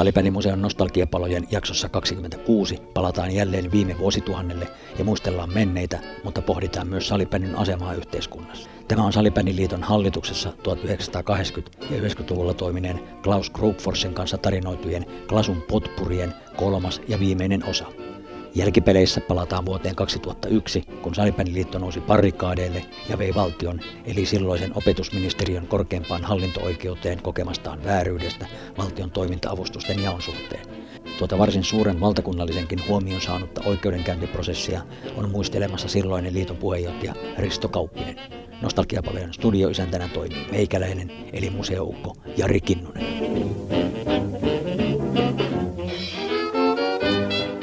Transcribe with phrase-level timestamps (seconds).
[0.00, 4.68] Salibändimuseon nostalgiapalojen jaksossa 26 palataan jälleen viime vuosituhannelle
[4.98, 8.70] ja muistellaan menneitä, mutta pohditaan myös salibändin asemaa yhteiskunnassa.
[8.88, 17.00] Tämä on Salibändiliiton hallituksessa 1980- ja 90-luvulla toimineen Klaus Krugforsen kanssa tarinoitujen Klasun potpurien kolmas
[17.08, 17.86] ja viimeinen osa.
[18.54, 26.24] Jälkipeleissä palataan vuoteen 2001, kun Salibändiliitto nousi parikaadeille ja vei valtion, eli silloisen opetusministeriön korkeimpaan
[26.24, 28.46] hallinto-oikeuteen kokemastaan vääryydestä
[28.78, 30.66] valtion toiminta-avustusten jaon suhteen.
[31.18, 34.82] Tuota varsin suuren valtakunnallisenkin huomion saanutta oikeudenkäyntiprosessia
[35.16, 38.16] on muistelemassa silloinen liiton puheenjohtaja Risto Kauppinen.
[38.62, 43.04] Nostalgiapalojen studioisäntänä toimii meikäläinen, eli museoukko Jari Kinnunen.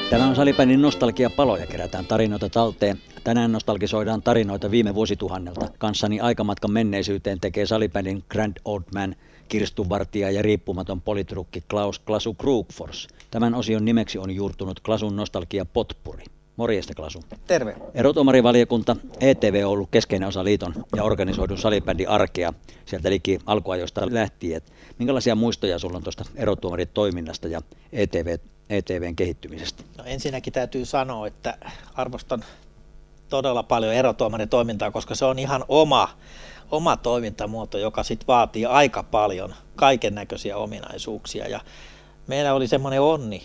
[0.09, 2.97] Tämä on Salipänin nostalgiapaloja, kerätään tarinoita talteen.
[3.23, 5.67] Tänään nostalgisoidaan tarinoita viime vuosituhannelta.
[5.77, 9.15] Kanssani aikamatkan menneisyyteen tekee Salipänin Grand Old Man,
[9.47, 13.07] kirstunvartija ja riippumaton politrukki Klaus Klasu Krugfors.
[13.31, 16.25] Tämän osion nimeksi on juurtunut Klasun nostalgia Potpuri.
[16.55, 17.23] Morjesta Klasu.
[17.47, 17.75] Terve.
[17.93, 22.53] Erotomarivaliokunta ETV on ollut keskeinen osa liiton ja organisoidun salibändin arkea
[22.85, 24.61] sieltä liki alkuajoista lähtien.
[24.99, 28.37] Minkälaisia muistoja sulla on tuosta erotuomaritoiminnasta ja ETV,
[28.69, 29.83] ETVn kehittymisestä?
[29.97, 31.57] No ensinnäkin täytyy sanoa, että
[31.95, 32.43] arvostan
[33.29, 36.09] todella paljon erotuomaritoimintaa, koska se on ihan oma,
[36.71, 41.47] oma toimintamuoto, joka sit vaatii aika paljon kaiken näköisiä ominaisuuksia.
[41.47, 41.59] Ja
[42.27, 43.43] meillä oli semmoinen onni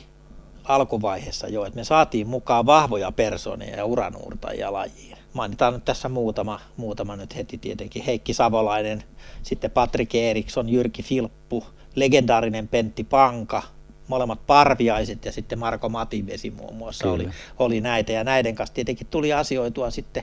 [0.64, 5.18] alkuvaiheessa jo, että me saatiin mukaan vahvoja persoonia ja uranuurtajia lajiin.
[5.32, 8.02] Mainitaan nyt tässä muutama, muutama nyt heti tietenkin.
[8.02, 9.04] Heikki Savolainen,
[9.42, 11.64] sitten Patrik Eriksson, Jyrki Filppu,
[11.94, 13.62] legendaarinen Pentti Panka,
[14.12, 17.28] molemmat parviaiset ja sitten Marko Mativesi muun muassa oli,
[17.58, 18.12] oli näitä.
[18.12, 20.22] Ja näiden kanssa tietenkin tuli asioitua sitten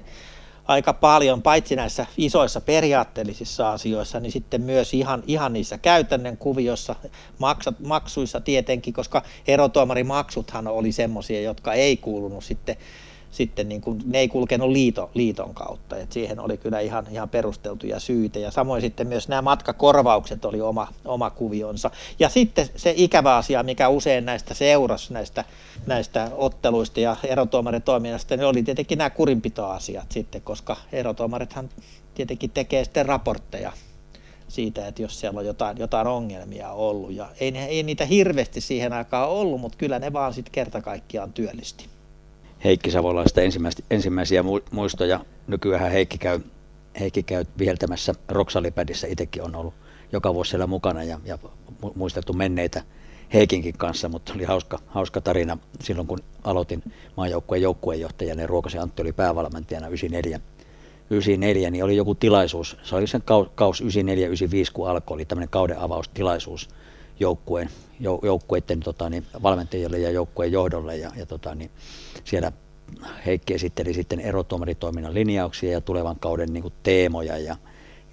[0.68, 6.96] aika paljon, paitsi näissä isoissa periaatteellisissa asioissa, niin sitten myös ihan, ihan niissä käytännön kuviossa,
[7.40, 12.76] maksat, maksuissa tietenkin, koska erotuomarimaksuthan oli semmoisia, jotka ei kuulunut sitten
[13.32, 17.30] sitten niin kuin, ne ei kulkenut liito, liiton kautta, että siihen oli kyllä ihan, ihan
[17.30, 21.92] perusteltuja syitä ja samoin sitten myös nämä matkakorvaukset oli oma, oma kuvionsa.
[22.20, 25.46] Ja sitten se ikävä asia, mikä usein näistä seurasi näistä,
[25.86, 31.70] näistä otteluista ja erotuomaritoiminnasta, niin oli tietenkin nämä kurinpitoasiat sitten, koska erotuomarithan
[32.16, 33.74] tietenkin tekee sitten raportteja
[34.48, 37.14] siitä, että jos siellä on jotain, jotain ongelmia ollut.
[37.14, 41.34] Ja ei, ei niitä hirveästi siihen aikaan ollut, mutta kyllä ne vaan sitten kerta kaikkiaan
[41.34, 41.99] työllisti.
[42.64, 43.42] Heikki Savolaista
[43.90, 45.20] ensimmäisiä muistoja.
[45.48, 46.40] Nykyään Heikki käy,
[47.00, 49.74] Heikki käy viheltämässä Roksalipädissä, itsekin on ollut
[50.12, 51.38] joka vuosi siellä mukana ja, ja
[51.96, 52.84] muisteltu menneitä
[53.34, 56.84] Heikinkin kanssa, mutta oli hauska, hauska tarina silloin, kun aloitin
[57.18, 60.40] maajoukkueen joukkueenjohtajana ja Ruokasen Antti oli päävalmentajana 94.
[61.10, 63.24] 94, niin oli joku tilaisuus, se oli sen
[63.56, 63.86] kaus 94-95,
[64.74, 66.70] kun alkoi, oli tämmöinen kauden avaustilaisuus
[67.20, 71.72] joukkueen, joukkueiden tota, niin, valmentajille ja joukkueen johdolle ja, ja tota, niin,
[72.24, 72.52] siellä
[73.26, 77.56] Heikki esitteli sitten erotuomaritoiminnan linjauksia ja tulevan kauden niin kuin, teemoja ja,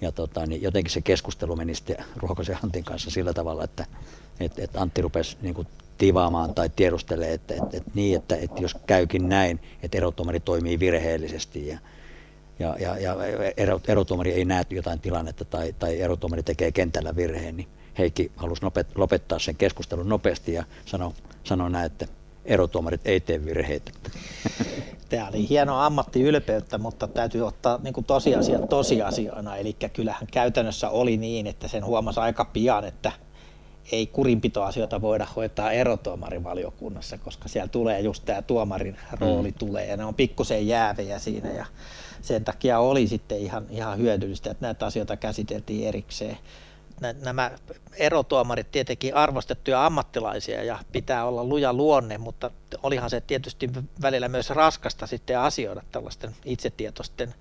[0.01, 3.85] ja tota, niin jotenkin se keskustelu meni sitten Ruokosen Antin kanssa sillä tavalla, että
[4.39, 5.67] et, et Antti rupesi niin kuin,
[5.97, 10.79] tivaamaan tai tiedustelee, että, että, että, niin, että, että jos käykin näin, että erotuomari toimii
[10.79, 11.79] virheellisesti ja,
[12.59, 13.15] ja, ja, ja
[13.87, 17.67] erotuomari ei näe jotain tilannetta tai, tai erotuomari tekee kentällä virheen, niin
[17.97, 18.61] Heikki halusi
[18.95, 21.11] lopettaa sen keskustelun nopeasti ja sanoi,
[21.43, 22.07] sanoi näin, että
[22.45, 23.91] erotuomarit ei tee virheitä.
[25.09, 29.55] Tämä oli hieno ammattiylpeyttä, mutta täytyy ottaa niin tosiasia tosiasioina.
[29.55, 33.11] Eli kyllähän käytännössä oli niin, että sen huomasi aika pian, että
[33.91, 39.57] ei kurinpitoasioita voida hoitaa erotuomarivaliokunnassa, koska siellä tulee just tämä tuomarin rooli mm.
[39.59, 41.65] tulee ja ne on pikkusen jäävejä siinä ja
[42.21, 46.37] sen takia oli sitten ihan, ihan hyödyllistä, että näitä asioita käsiteltiin erikseen
[47.21, 47.51] nämä
[47.93, 52.51] erotuomarit tietenkin arvostettuja ammattilaisia ja pitää olla luja luonne, mutta
[52.83, 53.69] olihan se tietysti
[54.01, 57.33] välillä myös raskasta sitten asioida tällaisten itsetietoisten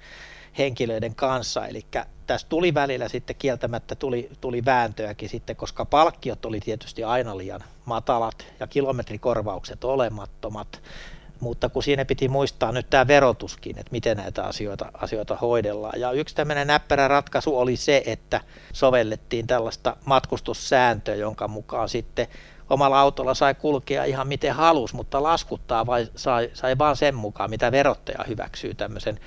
[0.58, 1.66] henkilöiden kanssa.
[1.66, 1.86] Eli
[2.26, 7.64] tässä tuli välillä sitten kieltämättä tuli, tuli vääntöäkin sitten, koska palkkiot oli tietysti aina liian
[7.84, 10.82] matalat ja kilometrikorvaukset olemattomat
[11.40, 16.00] mutta kun siinä piti muistaa nyt tämä verotuskin, että miten näitä asioita, asioita hoidellaan.
[16.00, 18.40] Ja yksi tämmöinen näppärä ratkaisu oli se, että
[18.72, 22.26] sovellettiin tällaista matkustussääntöä, jonka mukaan sitten
[22.70, 27.50] omalla autolla sai kulkea ihan miten halus, mutta laskuttaa vai sai, sai vaan sen mukaan,
[27.50, 29.20] mitä verottaja hyväksyy tämmöisen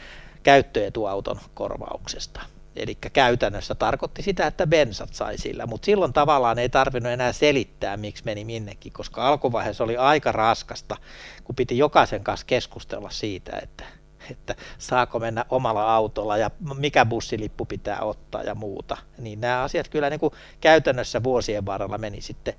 [0.43, 2.41] käyttöetuauton korvauksesta.
[2.79, 7.97] Eli käytännössä tarkoitti sitä, että bensat sai sillä, mutta silloin tavallaan ei tarvinnut enää selittää,
[7.97, 10.97] miksi meni minnekin, koska alkuvaiheessa oli aika raskasta,
[11.43, 13.83] kun piti jokaisen kanssa keskustella siitä, että,
[14.31, 18.97] että saako mennä omalla autolla ja mikä bussilippu pitää ottaa ja muuta.
[19.17, 22.53] Niin nämä asiat kyllä niin kuin käytännössä vuosien varrella meni sitten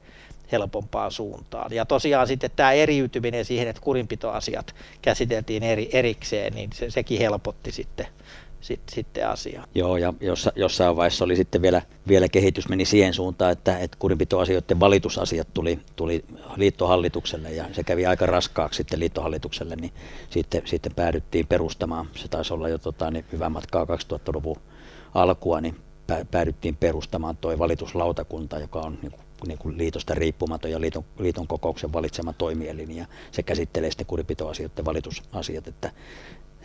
[0.52, 1.72] helpompaan suuntaan.
[1.72, 7.72] Ja tosiaan sitten tämä eriytyminen siihen, että kurinpitoasiat käsiteltiin eri, erikseen, niin se, sekin helpotti
[7.72, 8.06] sitten
[8.60, 9.66] sitten, sitten asiaa.
[9.74, 13.96] Joo, ja jossa, jossain vaiheessa oli sitten vielä, vielä kehitys meni siihen suuntaan, että, että
[14.00, 16.24] kurinpitoasioiden valitusasiat tuli, tuli
[16.56, 19.92] liittohallitukselle ja se kävi aika raskaaksi sitten liittohallitukselle, niin
[20.30, 24.56] sitten, sitten päädyttiin perustamaan, se taisi olla jo tota, niin hyvä matkaa 2000-luvun
[25.14, 25.76] alkua, niin
[26.30, 31.46] päädyttiin perustamaan tuo valituslautakunta, joka on niin kuin, niin kuin liitosta riippumaton ja liiton, liiton
[31.46, 35.92] kokouksen valitsema toimielin ja se käsittelee sitten kurinpitoasioiden valitusasiat, että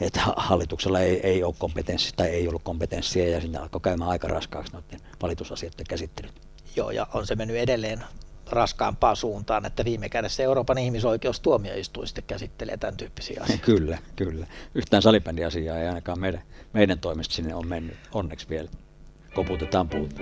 [0.01, 4.27] että hallituksella ei, ei ole kompetenssia tai ei ollut kompetenssia ja sinne alkoi käymään aika
[4.27, 6.33] raskaaksi noiden valitusasioiden käsittelyt.
[6.75, 8.03] Joo, ja on se mennyt edelleen
[8.49, 13.65] raskaampaan suuntaan, että viime kädessä Euroopan ihmisoikeustuomioistuin sitten käsittelee tämän tyyppisiä asioita.
[13.71, 14.47] Kyllä, kyllä.
[14.75, 16.41] Yhtään salibändiasiaa ei ainakaan meidän,
[16.73, 18.69] meidän toimesta sinne on mennyt, onneksi vielä.
[19.33, 20.21] Koputetaan puuta.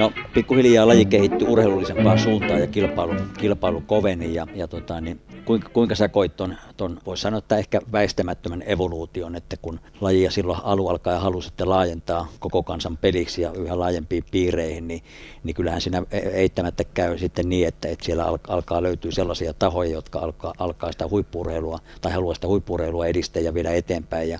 [0.00, 5.68] No pikkuhiljaa laji kehittyi urheilullisempaan suuntaan ja kilpailu, kilpailu koveni ja, ja tota, niin kuinka,
[5.68, 10.58] kuinka sä koit ton, ton voisi sanoa, että ehkä väistämättömän evoluution, että kun lajia silloin
[10.64, 15.02] alu alkaa ja halusitte laajentaa koko kansan peliksi ja yhä laajempiin piireihin, niin,
[15.44, 19.90] niin kyllähän siinä e-, eittämättä käy sitten niin, että, että siellä alkaa löytyä sellaisia tahoja,
[19.90, 24.38] jotka alkaa, alkaa sitä huippurheilua tai haluaa sitä huippurheilua edistää ja viedä eteenpäin ja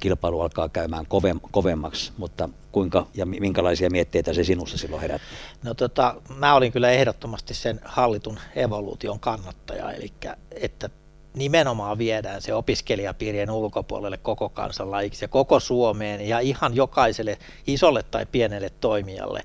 [0.00, 1.06] kilpailu alkaa käymään
[1.50, 5.28] kovemmaksi, mutta kuinka ja minkälaisia mietteitä se sinussa silloin herätti?
[5.62, 10.12] No tota, mä olin kyllä ehdottomasti sen hallitun evoluution kannattaja, eli
[10.50, 10.90] että
[11.34, 18.02] nimenomaan viedään se opiskelijapiirien ulkopuolelle koko kansan lajiksi ja koko Suomeen ja ihan jokaiselle isolle
[18.02, 19.40] tai pienelle toimijalle,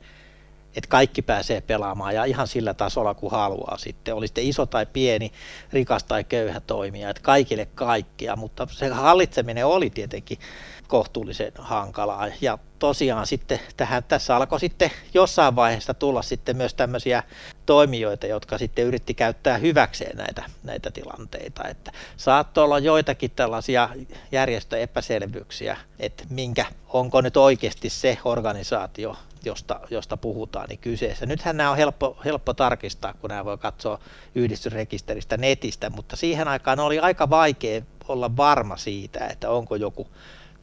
[0.76, 4.86] että kaikki pääsee pelaamaan ja ihan sillä tasolla kuin haluaa sitten, oli sitten iso tai
[4.86, 5.32] pieni,
[5.74, 10.40] rikas tai köyhä toimija, että kaikille kaikkia, mutta se hallitseminen oli tietenkin
[10.88, 12.28] kohtuullisen hankalaa.
[12.42, 17.24] Ja tosiaan sitten tähän, tässä alkoi sitten jossain vaiheessa tulla sitten myös tämmöisiä
[17.66, 21.68] toimijoita, jotka sitten yritti käyttää hyväkseen näitä, näitä tilanteita.
[21.68, 23.90] Että saattoi olla joitakin tällaisia
[24.32, 29.16] järjestöepäselvyyksiä, että minkä, onko nyt oikeasti se organisaatio,
[29.46, 31.26] josta, josta puhutaan, niin kyseessä.
[31.26, 34.00] Nythän nämä on helppo, helppo tarkistaa, kun nämä voi katsoa
[34.36, 40.08] yhdistysrekisteristä netistä, mutta siihen aikaan oli aika vaikea olla varma siitä, että onko joku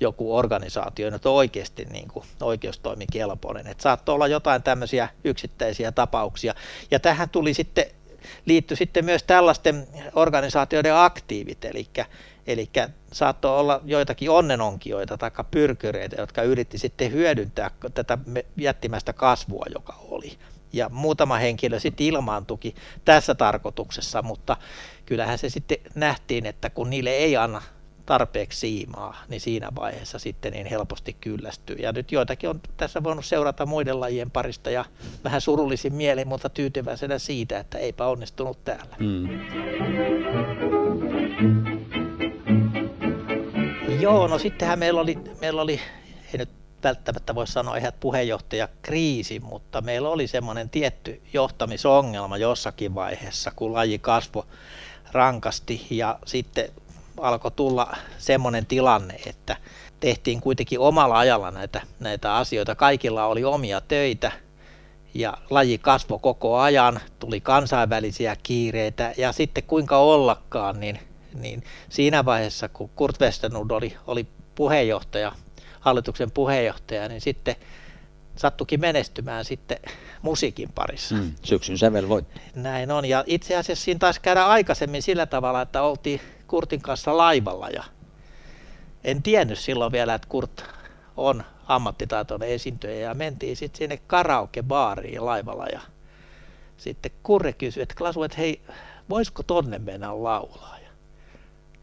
[0.00, 3.66] joku organisaatio nyt oikeasti niin kuin oikeustoimikelpoinen.
[3.66, 6.54] Että saattoi olla jotain tämmöisiä yksittäisiä tapauksia.
[6.90, 7.84] Ja tähän tuli sitten,
[8.46, 11.86] liittyi sitten myös tällaisten organisaatioiden aktiivit, eli,
[12.46, 12.70] eli
[13.12, 18.18] saattoi olla joitakin onnenonkijoita tai pyrkyreitä, jotka yritti sitten hyödyntää tätä
[18.56, 20.38] jättimäistä kasvua, joka oli.
[20.72, 24.56] Ja muutama henkilö sitten ilmaantuki tässä tarkoituksessa, mutta
[25.06, 27.62] kyllähän se sitten nähtiin, että kun niille ei anna
[28.06, 31.76] tarpeeksi siimaa, niin siinä vaiheessa sitten niin helposti kyllästyy.
[31.76, 34.84] Ja nyt joitakin on tässä voinut seurata muiden lajien parista ja
[35.24, 38.96] vähän surullisin mieli, mutta tyytyväisenä siitä, että eipä onnistunut täällä.
[38.98, 39.28] Mm.
[44.00, 45.80] Joo, no sittenhän meillä oli, meillä oli,
[46.32, 46.48] ei nyt
[46.84, 53.98] välttämättä voi sanoa ihan puheenjohtajakriisi, mutta meillä oli semmoinen tietty johtamisongelma jossakin vaiheessa, kun laji
[53.98, 54.44] kasvoi
[55.12, 56.68] rankasti ja sitten
[57.20, 59.56] alkoi tulla semmoinen tilanne, että
[60.00, 62.74] tehtiin kuitenkin omalla ajalla näitä, näitä asioita.
[62.74, 64.32] Kaikilla oli omia töitä
[65.14, 70.98] ja laji kasvoi koko ajan, tuli kansainvälisiä kiireitä ja sitten kuinka ollakaan, niin,
[71.34, 75.32] niin siinä vaiheessa kun Kurt Westernud oli, oli puheenjohtaja,
[75.80, 77.56] hallituksen puheenjohtaja, niin sitten
[78.36, 79.78] sattukin menestymään sitten
[80.22, 81.14] musiikin parissa.
[81.14, 82.40] Mm, syksyn sävel voitti.
[82.54, 87.16] Näin on, ja itse asiassa siinä taisi käydä aikaisemmin sillä tavalla, että oltiin Kurtin kanssa
[87.16, 87.84] laivalla ja
[89.04, 90.64] en tiennyt silloin vielä, että Kurt
[91.16, 95.80] on ammattitaitoinen esiintyjä ja mentiin sitten sinne karaokebaariin laivalla ja
[96.76, 98.60] sitten Kurre kysyi, että Klasu, että hei,
[99.10, 100.78] voisiko tonne mennä laulaa?
[100.78, 100.88] Ja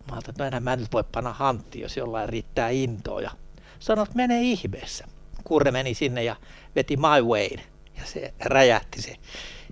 [0.07, 3.31] mä ajattelin, että no enää mä nyt voi panna hantti, jos jollain riittää intoa ja
[3.79, 5.05] sanoi, että mene ihmeessä.
[5.43, 6.35] Kurre meni sinne ja
[6.75, 7.49] veti My Way
[7.97, 9.15] ja se räjähti se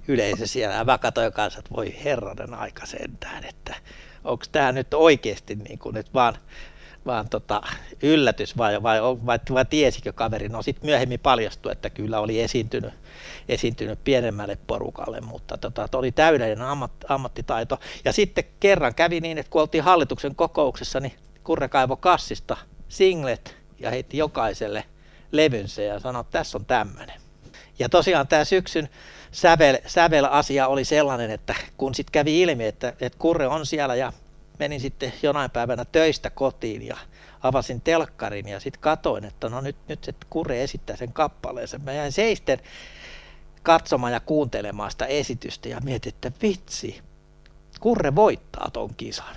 [0.08, 3.76] yleisö siellä ja mä katsoin kanssa, että voi herranen aika sentään, että
[4.24, 6.36] onko tämä nyt oikeasti niin kuin nyt vaan,
[7.06, 7.62] vaan tota,
[8.04, 10.50] yllätys vai, vai, vai, vai tiesikö kaveri?
[10.50, 12.94] No sitten myöhemmin paljastui, että kyllä oli esiintynyt,
[13.50, 17.80] esiintynyt pienemmälle porukalle, mutta tota, oli täydellinen ammat, ammattitaito.
[18.06, 21.14] Ja sitten kerran kävi niin, että kun oltiin hallituksen kokouksessa, niin
[21.44, 22.58] Kurre kaivo kassista
[22.90, 24.84] singlet ja heitti jokaiselle
[25.32, 27.22] levynsä ja sanoi, että tässä on tämmöinen.
[27.80, 28.90] Ja tosiaan tämä syksyn
[29.32, 34.14] sävel, sävel-asia oli sellainen, että kun sitten kävi ilmi, että, että Kurre on siellä ja
[34.60, 36.98] menin sitten jonain päivänä töistä kotiin ja
[37.44, 41.80] avasin telkkarin ja sitten katoin, että no nyt, nyt se Kurre esittää sen kappaleensa.
[41.80, 42.60] Mä jäin seisten
[43.64, 47.02] katsomaan ja kuuntelemaan sitä esitystä ja mietin, että vitsi,
[47.80, 49.36] Kurre voittaa ton kisan.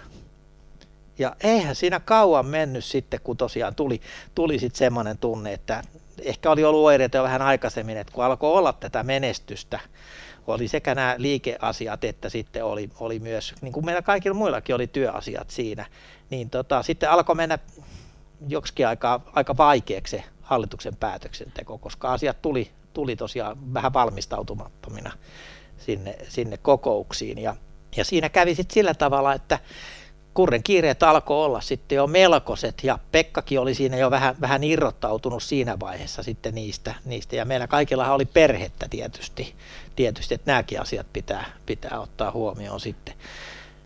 [1.18, 4.00] Ja eihän siinä kauan mennyt sitten, kun tosiaan tuli,
[4.34, 5.82] tuli sitten semmoinen tunne, että
[6.22, 9.80] ehkä oli ollut oireita jo vähän aikaisemmin, että kun alkoi olla tätä menestystä,
[10.46, 14.86] oli sekä nämä liikeasiat että sitten oli, oli myös, niin kuin meillä kaikilla muillakin oli
[14.86, 15.86] työasiat siinä,
[16.30, 17.58] niin tota, sitten alkoi mennä
[18.48, 25.12] joksikin aika, aika vaikeaksi se hallituksen päätöksenteko, koska asiat tuli, tuli tosiaan vähän valmistautumattomina
[25.76, 27.38] sinne, sinne kokouksiin.
[27.38, 27.56] Ja,
[27.96, 29.58] ja siinä kävi sitten sillä tavalla, että
[30.34, 35.42] Kurren kiireet alkoi olla sitten jo melkoiset ja Pekkakin oli siinä jo vähän, vähän irrottautunut
[35.42, 37.36] siinä vaiheessa sitten niistä, niistä.
[37.36, 39.54] ja meillä kaikilla oli perhettä tietysti,
[39.96, 43.14] tietysti että nämäkin asiat pitää, pitää ottaa huomioon sitten.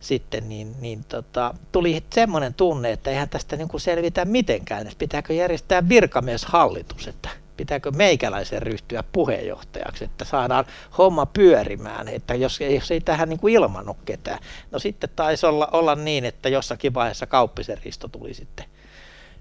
[0.00, 4.98] Sitten, niin, niin tota, tuli semmoinen tunne, että eihän tästä niin kuin selvitä mitenkään, että
[4.98, 10.64] pitääkö järjestää virkamieshallitus, että pitääkö meikäläisen ryhtyä puheenjohtajaksi, että saadaan
[10.98, 14.38] homma pyörimään, että jos, jos ei tähän niin kuin ilmannut ketään.
[14.70, 18.66] No sitten taisi olla, olla niin, että jossakin vaiheessa Kauppisen Risto tuli sitten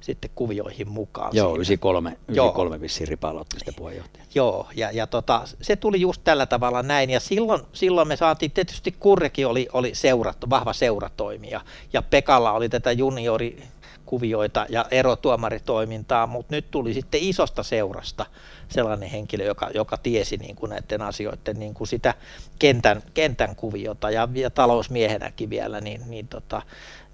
[0.01, 1.31] sitten kuvioihin mukaan.
[1.35, 4.25] Joo, 93, 93 vissiin Ripala otti sitten puheenjohtaja.
[4.35, 8.51] Joo, ja, ja tota, se tuli just tällä tavalla näin, ja silloin, silloin me saatiin,
[8.51, 11.61] tietysti Kurrekin oli, oli seurat, vahva seuratoimija,
[11.93, 13.63] ja Pekalla oli tätä juniori
[14.07, 18.25] kuvioita ja erotuomaritoimintaa, mutta nyt tuli sitten isosta seurasta
[18.69, 22.13] sellainen henkilö, joka, joka tiesi niin kuin näiden asioiden niin kuin sitä
[22.59, 26.61] kentän, kentän kuviota ja, ja talousmiehenäkin vielä, niin, niin tota,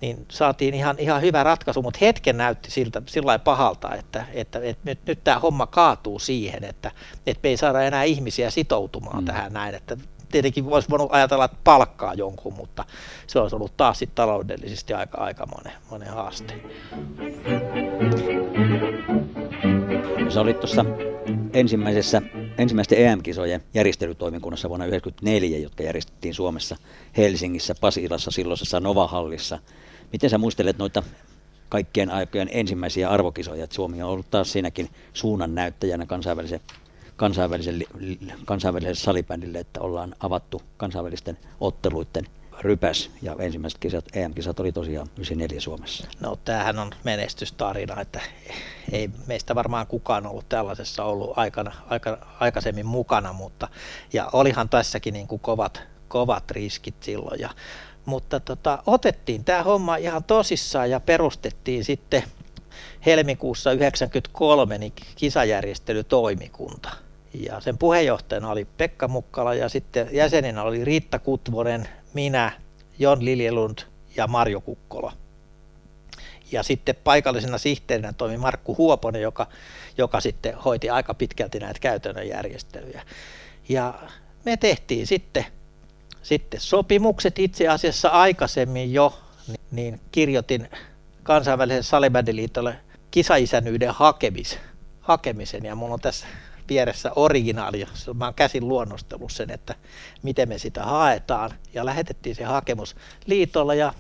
[0.02, 4.82] niin saatiin ihan, ihan hyvä ratkaisu, mutta hetken näytti siltä, sillä pahalta, että, että, että
[4.84, 6.92] nyt, nyt tämä homma kaatuu siihen, että,
[7.28, 9.26] että me ei saada enää ihmisiä sitoutumaan mm.
[9.26, 9.98] tähän näin, että
[10.34, 12.86] tietenkin voisi voinut ajatella, että palkkaa jonkun, mutta
[13.28, 16.54] se olisi ollut taas sitten taloudellisesti aika, aika monen, monen haaste.
[20.30, 20.86] Sä olit tuossa
[21.54, 22.22] ensimmäisessä,
[22.58, 26.76] ensimmäisten EM-kisojen järjestelytoimikunnassa vuonna 1994, jotka järjestettiin Suomessa
[27.18, 29.60] Helsingissä, Pasilassa, silloisessa Novahallissa.
[30.12, 31.04] Miten sä muistelet noita
[31.70, 36.60] kaikkien aikojen ensimmäisiä arvokisoja, että Suomi on ollut taas siinäkin suunnan näyttäjänä kansainvälisen,
[37.16, 37.84] kansainvälisen,
[38.46, 42.26] kansainväliselle salibändille, että ollaan avattu kansainvälisten otteluiden
[42.60, 46.08] rypäs ja ensimmäiset kisat, EM-kisat oli tosiaan 94 Suomessa.
[46.20, 48.22] No tämähän on menestystarina, että
[48.92, 53.68] ei meistä varmaan kukaan ollut tällaisessa ollut aikana, aika, aikaisemmin mukana, mutta
[54.14, 57.50] ja olihan tässäkin niin kuin kovat, kovat riskit silloin ja
[58.06, 62.24] mutta tota, otettiin tämä homma ihan tosissaan ja perustettiin sitten
[63.06, 66.90] helmikuussa 1993 niin kisajärjestelytoimikunta.
[67.34, 72.52] Ja sen puheenjohtajana oli Pekka Mukkala ja sitten jäseninä oli Riitta Kutvonen, minä,
[73.00, 73.78] Jon Liljelund
[74.16, 75.14] ja Marjo Kukkola.
[76.52, 79.48] Ja sitten paikallisena sihteerinä toimi Markku Huoponen, joka,
[79.98, 83.04] joka sitten hoiti aika pitkälti näitä käytännön järjestelyjä.
[83.70, 83.94] Ja
[84.46, 85.46] me tehtiin sitten
[86.24, 89.20] sitten sopimukset itse asiassa aikaisemmin jo,
[89.72, 90.70] niin, kirjoitin
[91.24, 92.76] kansainvälisen salibändiliitolle
[93.14, 94.60] kisaisänyyden hakemis,
[95.02, 95.66] hakemisen.
[95.66, 96.28] Ja mulla on tässä
[96.70, 99.76] vieressä originaali, mä oon käsin luonnostellut sen, että
[100.24, 101.52] miten me sitä haetaan.
[101.74, 103.94] Ja lähetettiin se hakemus liitolle ja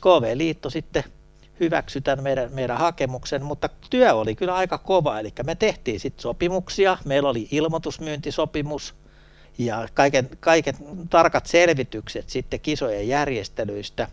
[0.00, 1.04] KV-liitto sitten
[1.60, 6.22] hyväksyi tämän meidän, meidän hakemuksen, mutta työ oli kyllä aika kova, eli me tehtiin sitten
[6.22, 8.94] sopimuksia, meillä oli ilmoitusmyyntisopimus,
[9.58, 10.74] ja kaiken, kaiken
[11.10, 14.08] tarkat selvitykset sitten kisojen järjestelyistä.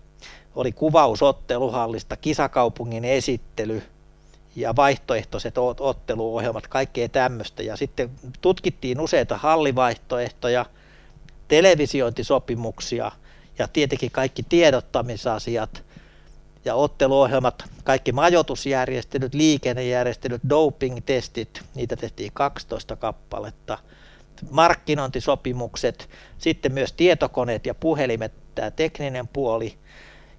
[0.55, 3.83] Oli kuvaus otteluhallista, kisakaupungin esittely
[4.55, 7.63] ja vaihtoehtoiset otteluohjelmat, kaikkea tämmöistä.
[7.63, 10.65] Ja sitten tutkittiin useita hallivaihtoehtoja,
[11.47, 13.11] televisiointisopimuksia
[13.59, 15.83] ja tietenkin kaikki tiedottamisasiat
[16.65, 23.77] ja otteluohjelmat, kaikki majoitusjärjestelyt, liikennejärjestelyt, doping-testit, niitä tehtiin 12 kappaletta–
[24.49, 29.77] markkinointisopimukset, sitten myös tietokoneet ja puhelimet, tämä tekninen puoli,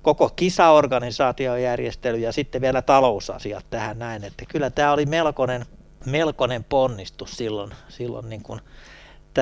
[0.06, 5.66] koko kisaorganisaatiojärjestely ja sitten vielä talousasiat tähän näin, että kyllä tämä oli melkoinen,
[6.04, 8.60] melkoinen ponnistus silloin, silloin niin kuin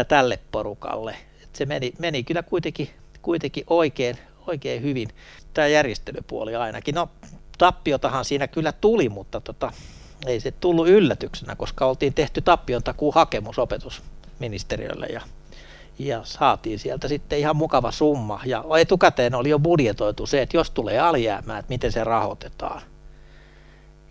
[0.08, 1.16] tälle porukalle.
[1.42, 2.90] että se meni, meni kyllä kuitenkin,
[3.22, 5.08] kuitenkin oikein, oikein hyvin,
[5.54, 6.94] tämä järjestelypuoli ainakin.
[6.94, 7.08] No
[7.58, 9.72] tappiotahan siinä kyllä tuli, mutta tota,
[10.26, 14.02] ei se tullut yllätyksenä, koska oltiin tehty tappion takuu hakemus opetus,
[14.38, 15.20] ministeriölle ja,
[15.98, 18.40] ja saatiin sieltä sitten ihan mukava summa.
[18.44, 22.82] Ja etukäteen oli jo budjetoitu se, että jos tulee alijäämää, että miten se rahoitetaan.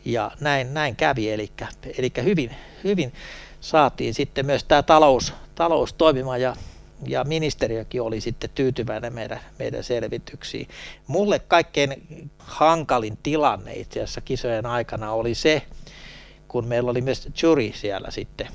[0.06, 1.52] Ja näin, näin kävi, eli,
[1.98, 3.14] eli hyvin, hyvin
[3.62, 6.56] saatiin sitten myös tämä talous, talous toimimaan ja,
[7.08, 10.68] ja ministeriökin oli sitten tyytyväinen meidän, meidän selvityksiin.
[11.08, 11.94] Mulle kaikkein
[12.38, 15.62] hankalin tilanne itse asiassa kisojen aikana oli se,
[16.48, 18.48] kun meillä oli myös jury siellä sitten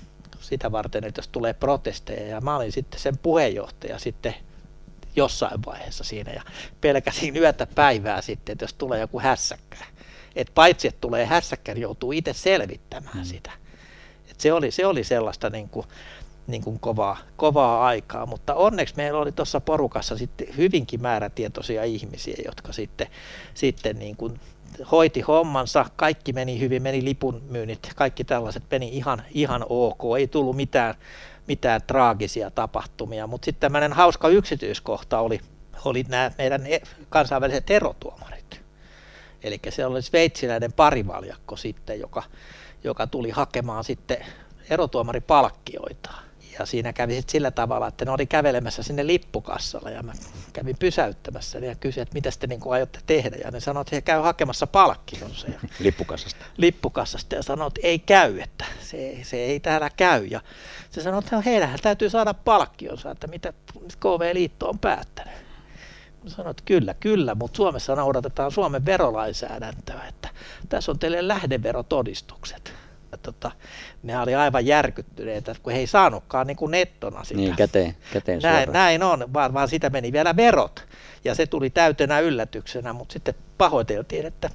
[0.48, 4.34] sitä varten, että jos tulee protesteja ja mä olin sitten sen puheenjohtaja sitten
[5.16, 6.42] jossain vaiheessa siinä ja
[6.80, 9.76] pelkäsin yötä päivää sitten, että jos tulee joku hässäkkä.
[10.36, 13.24] Että paitsi, että tulee hässäkkä, niin joutuu itse selvittämään mm.
[13.24, 13.50] sitä.
[14.30, 15.86] Et se, oli, se oli sellaista niin kuin,
[16.46, 22.36] niin kuin kovaa, kovaa aikaa, mutta onneksi meillä oli tuossa porukassa sitten hyvinkin määrätietoisia ihmisiä,
[22.44, 23.06] jotka sitten,
[23.54, 24.40] sitten niin kuin
[24.92, 30.26] hoiti hommansa, kaikki meni hyvin, meni lipun myynnit, kaikki tällaiset meni ihan, ihan ok, ei
[30.26, 30.94] tullut mitään,
[31.46, 35.40] mitään traagisia tapahtumia, mutta sitten tämmöinen hauska yksityiskohta oli,
[35.84, 38.60] oli nämä meidän e, kansainväliset erotuomarit.
[39.42, 42.22] Eli se oli sveitsiläinen parivaljakko sitten, joka,
[42.84, 44.26] joka tuli hakemaan sitten
[44.70, 46.27] erotuomaripalkkioitaan
[46.58, 50.12] ja siinä kävi sitten sillä tavalla, että ne oli kävelemässä sinne lippukassalla ja mä
[50.52, 53.36] kävin pysäyttämässä ja kysyin, että mitä te niin aiotte tehdä.
[53.44, 55.46] Ja ne sanoivat, että he käy hakemassa palkkionsa.
[55.46, 56.44] Ja lippukassasta.
[56.56, 60.24] Lippukassasta ja sanoivat, että ei käy, että se, se ei täällä käy.
[60.24, 60.40] Ja
[60.90, 63.52] se sanoi, että no, heillähän täytyy saada palkkionsa, että mitä
[64.00, 65.34] KV-liitto on päättänyt.
[66.24, 70.28] Mä sanoin, että kyllä, kyllä, mutta Suomessa noudatetaan Suomen verolainsäädäntöä, että
[70.68, 72.74] tässä on teille lähdeverotodistukset
[73.16, 73.50] tota,
[74.02, 77.40] ne oli aivan järkyttyneitä, kun he ei saanutkaan niin kuin nettona sitä.
[77.40, 80.86] Niin, käteen, käteen näin, näin on, vaan, vaan sitä meni vielä verot.
[81.24, 84.50] Ja se tuli täytenä yllätyksenä, mutta sitten pahoiteltiin, että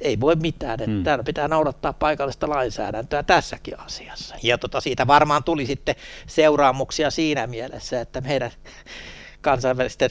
[0.00, 1.04] ei voi mitään, että hmm.
[1.04, 4.36] täällä pitää noudattaa paikallista lainsäädäntöä tässäkin asiassa.
[4.42, 5.94] Ja tota, siitä varmaan tuli sitten
[6.26, 8.50] seuraamuksia siinä mielessä, että meidän
[9.40, 10.10] kansainvälisten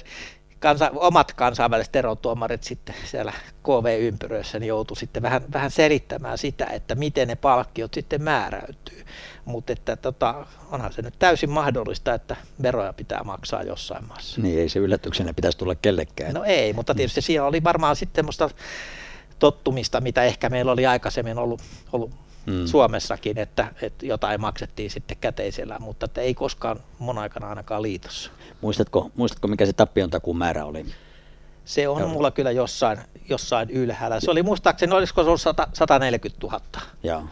[0.63, 6.95] kansa, omat kansainväliset erotuomarit sitten siellä KV-ympyröissä niin joutui sitten vähän, vähän selittämään sitä, että
[6.95, 9.05] miten ne palkkiot sitten määräytyy.
[9.45, 14.41] Mutta että tota, onhan se nyt täysin mahdollista, että veroja pitää maksaa jossain maassa.
[14.41, 16.33] Niin, ei se yllätyksenä pitäisi tulla kellekään.
[16.33, 18.49] No ei, mutta tietysti siellä oli varmaan sitten semmoista
[19.39, 22.11] tottumista, mitä ehkä meillä oli aikaisemmin ollut, ollut
[22.45, 22.65] mm.
[22.65, 28.31] Suomessakin, että, että jotain maksettiin sitten käteisellä, mutta että ei koskaan mun aikana ainakaan liitossa.
[28.61, 30.85] Muistatko, muistatko mikä se tappion takuun määrä oli?
[31.65, 32.09] Se on Joo.
[32.09, 34.19] mulla kyllä jossain, jossain ylhäällä.
[34.19, 36.61] Se oli muistaakseni, olisiko se ollut 100, 140 000.
[37.03, 37.23] Joo.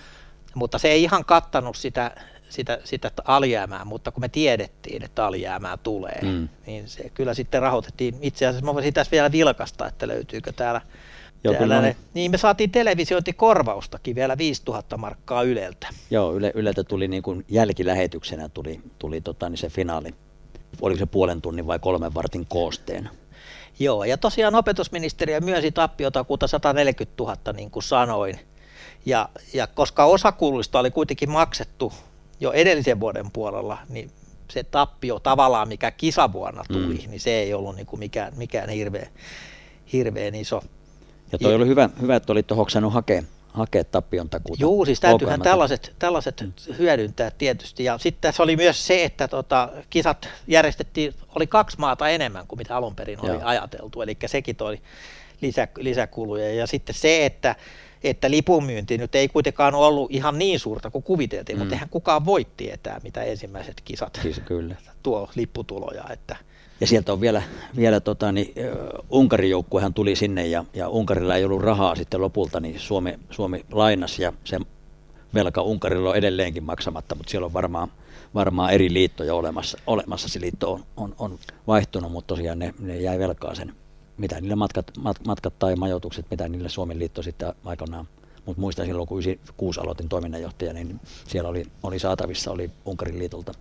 [0.56, 2.16] Mutta se ei ihan kattanut sitä,
[2.50, 6.50] sitä, sitä alijäämää, mutta kun me tiedettiin, että alijäämää tulee, mm.
[6.66, 8.18] niin se kyllä sitten rahoitettiin.
[8.22, 10.82] Itse asiassa mä voisin tässä vielä vilkasta, että löytyykö täällä
[11.44, 15.88] Joo, täällä ne, niin me saatiin televisiointikorvaustakin vielä 5000 markkaa Yleltä.
[16.12, 20.14] Joo, Yle, Yleltä tuli niin kuin jälkilähetyksenä tuli, tuli tota, niin se finaali
[20.82, 23.10] oliko se puolen tunnin vai kolmen vartin koosteena.
[23.80, 28.40] Joo, ja tosiaan opetusministeriö myönsi tappiotakuuta 140 000, niin kuin sanoin.
[29.06, 31.94] Ja, ja koska osa kuluista oli kuitenkin maksettu
[32.40, 34.12] jo edellisen vuoden puolella, niin
[34.52, 37.10] se tappio tavallaan, mikä kisavuonna tuli, mm.
[37.12, 39.08] niin se ei ollut niin kuin mikään, mikään hirveän,
[39.94, 40.64] hirveän iso.
[41.32, 44.62] Ja toi ja, oli hyvä, hyvä, että olit hoksannut hakea hakea tappion takuuta.
[44.62, 46.44] Joo, siis täytyyhän tällaiset, tällaiset
[46.80, 47.84] hyödyntää tietysti.
[47.84, 52.60] Ja sitten tässä oli myös se, että tota, kisat järjestettiin, oli kaksi maata enemmän kuin
[52.60, 53.42] mitä alun perin oli Joo.
[53.44, 54.82] ajateltu, eli sekin toi
[55.42, 56.54] lisä, lisäkuluja.
[56.54, 57.56] Ja sitten se, että,
[58.04, 61.60] että lipunmyynti nyt ei kuitenkaan ollut ihan niin suurta kuin kuviteltiin, mm.
[61.60, 64.76] mutta eihän kukaan voi tietää, mitä ensimmäiset kisat siis kyllä.
[65.04, 66.04] tuo lipputuloja.
[66.10, 66.36] Että,
[66.82, 67.44] ja sieltä on vielä,
[67.76, 68.54] vielä tota, niin,
[69.10, 73.66] Unkarin joukkuehan tuli sinne ja, ja Unkarilla ei ollut rahaa sitten lopulta, niin Suomi, Suomi
[73.72, 74.60] lainasi ja se
[75.34, 77.92] velka Unkarilla on edelleenkin maksamatta, mutta siellä on varmaan,
[78.34, 79.78] varmaan eri liittoja olemassa.
[79.88, 80.30] olemassa.
[80.30, 83.74] Se liitto on, on, on vaihtunut, mutta tosiaan ne, ne jäi velkaa sen,
[84.18, 88.08] mitä niille matkat, mat, matkat tai majoitukset, mitä niille Suomen liitto sitten aikanaan
[88.46, 93.54] mutta muistan silloin, kun 96 aloitin toiminnanjohtaja, niin siellä oli, oli saatavissa oli Unkarin liitolta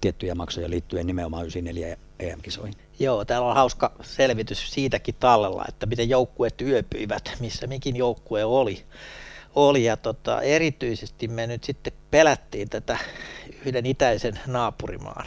[0.00, 2.74] tiettyjä maksuja liittyen nimenomaan 94 EM-kisoihin.
[2.98, 8.84] Joo, täällä on hauska selvitys siitäkin tallella, että miten joukkueet yöpyivät, missä mikin joukkue oli.
[9.54, 12.98] oli ja tota, erityisesti me nyt sitten pelättiin tätä
[13.66, 15.26] yhden itäisen naapurimaan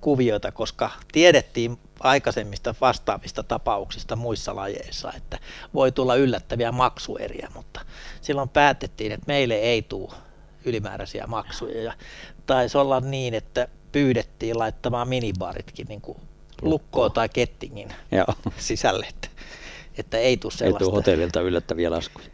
[0.00, 5.38] kuviota, koska tiedettiin aikaisemmista vastaavista tapauksista muissa lajeissa, että
[5.74, 7.80] voi tulla yllättäviä maksueriä, mutta
[8.20, 10.12] silloin päätettiin, että meille ei tule
[10.64, 11.82] ylimääräisiä maksuja.
[11.82, 11.92] Ja
[12.48, 16.18] taisi olla niin, että pyydettiin laittamaan minibaritkin niin kuin
[16.62, 18.26] lukkoon tai kettingin Joo.
[18.58, 19.28] sisälle, että,
[19.98, 20.84] että ei tule sellaista.
[20.84, 22.26] Ei tule hotellilta yllättäviä laskuja.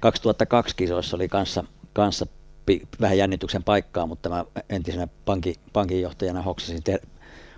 [0.00, 2.26] 2002 kisoissa oli kanssa, kanssa
[3.00, 7.00] vähän jännityksen paikkaa, mutta mä entisenä panki, pankinjohtajana hoksasin te,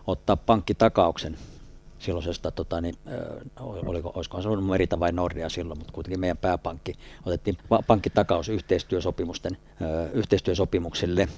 [0.06, 1.38] ottaa pankkitakauksen
[1.98, 2.94] silloisesta, tota, niin,
[3.60, 6.94] oliko, olisikohan se ollut Merita vai Nordea silloin, mutta kuitenkin meidän pääpankki
[7.26, 9.58] otettiin pankkitakaus yhteistyösopimusten,
[10.12, 11.28] yhteistyösopimuksille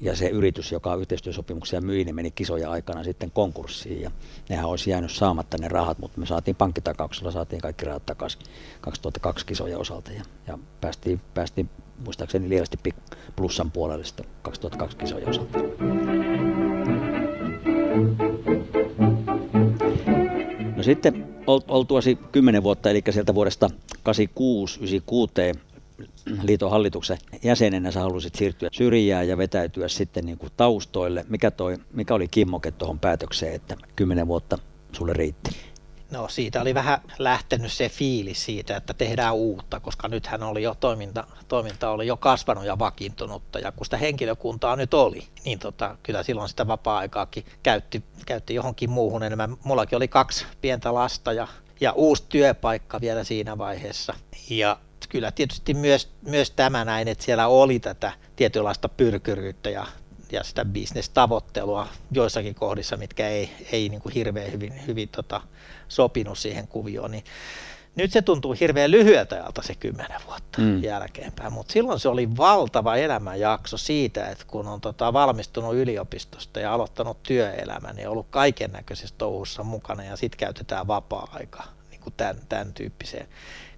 [0.00, 4.10] ja se yritys, joka yhteistyösopimuksia myi, niin meni kisoja aikana sitten konkurssiin ja
[4.48, 8.40] nehän olisi jäänyt saamatta ne rahat, mutta me saatiin pankkitakauksella, saatiin kaikki rahat takaisin
[8.80, 11.70] 2002 kisoja osalta ja, ja päästiin, päästiin
[12.04, 12.78] muistaakseni lievästi
[13.36, 15.58] plussan puolelle sitten 2002 kisoja osalta.
[20.76, 23.70] No sitten oltuasi 10 vuotta, eli sieltä vuodesta
[24.02, 25.32] 86 96
[26.42, 31.24] liiton hallituksen jäsenenä sä halusit siirtyä syrjään ja vetäytyä sitten niin kuin taustoille.
[31.28, 34.58] Mikä, toi, mikä oli kimmoke tuohon päätökseen, että 10 vuotta
[34.92, 35.50] sulle riitti?
[36.10, 40.74] No siitä oli vähän lähtenyt se fiilis siitä, että tehdään uutta, koska nythän oli jo
[40.80, 45.96] toiminta, toiminta oli jo kasvanut ja vakiintunutta ja kun sitä henkilökuntaa nyt oli, niin tota,
[46.02, 49.56] kyllä silloin sitä vapaa-aikaakin käytti, käytti johonkin muuhun enemmän.
[49.64, 51.48] Mullakin oli kaksi pientä lasta ja,
[51.80, 54.14] ja uusi työpaikka vielä siinä vaiheessa
[54.50, 54.78] ja
[55.14, 59.86] kyllä tietysti myös, myös tämä näin, että siellä oli tätä tietynlaista pyrkyryyttä ja
[60.32, 65.40] ja sitä bisnestavoittelua joissakin kohdissa, mitkä ei, ei niin kuin hirveän hyvin, hyvin tota,
[65.88, 67.24] sopinut siihen kuvioon, niin
[67.96, 70.82] nyt se tuntuu hirveän lyhyeltä ajalta se kymmenen vuotta mm.
[70.82, 76.74] jälkeenpäin, mutta silloin se oli valtava elämänjakso siitä, että kun on tota, valmistunut yliopistosta ja
[76.74, 82.36] aloittanut työelämän, niin ollut kaiken näköisessä touhussa mukana ja sitten käytetään vapaa-aika niin kuin tämän,
[82.48, 83.28] tämän tyyppiseen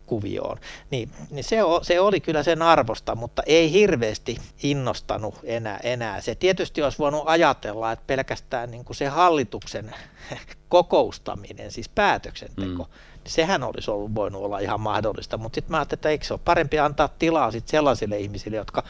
[0.06, 0.58] kuvioon.
[0.90, 5.80] Niin, niin se, se oli kyllä sen arvosta, mutta ei hirveästi innostanut enää.
[5.82, 6.20] enää.
[6.20, 9.94] Se tietysti olisi voinut ajatella, että pelkästään niin kuin se hallituksen
[10.68, 12.90] kokoustaminen, siis päätöksenteko, mm.
[13.24, 16.34] niin sehän olisi ollut, voinut olla ihan mahdollista, mutta sitten mä ajattelin, että eikö se
[16.34, 18.82] ole parempi antaa tilaa sit sellaisille ihmisille, jotka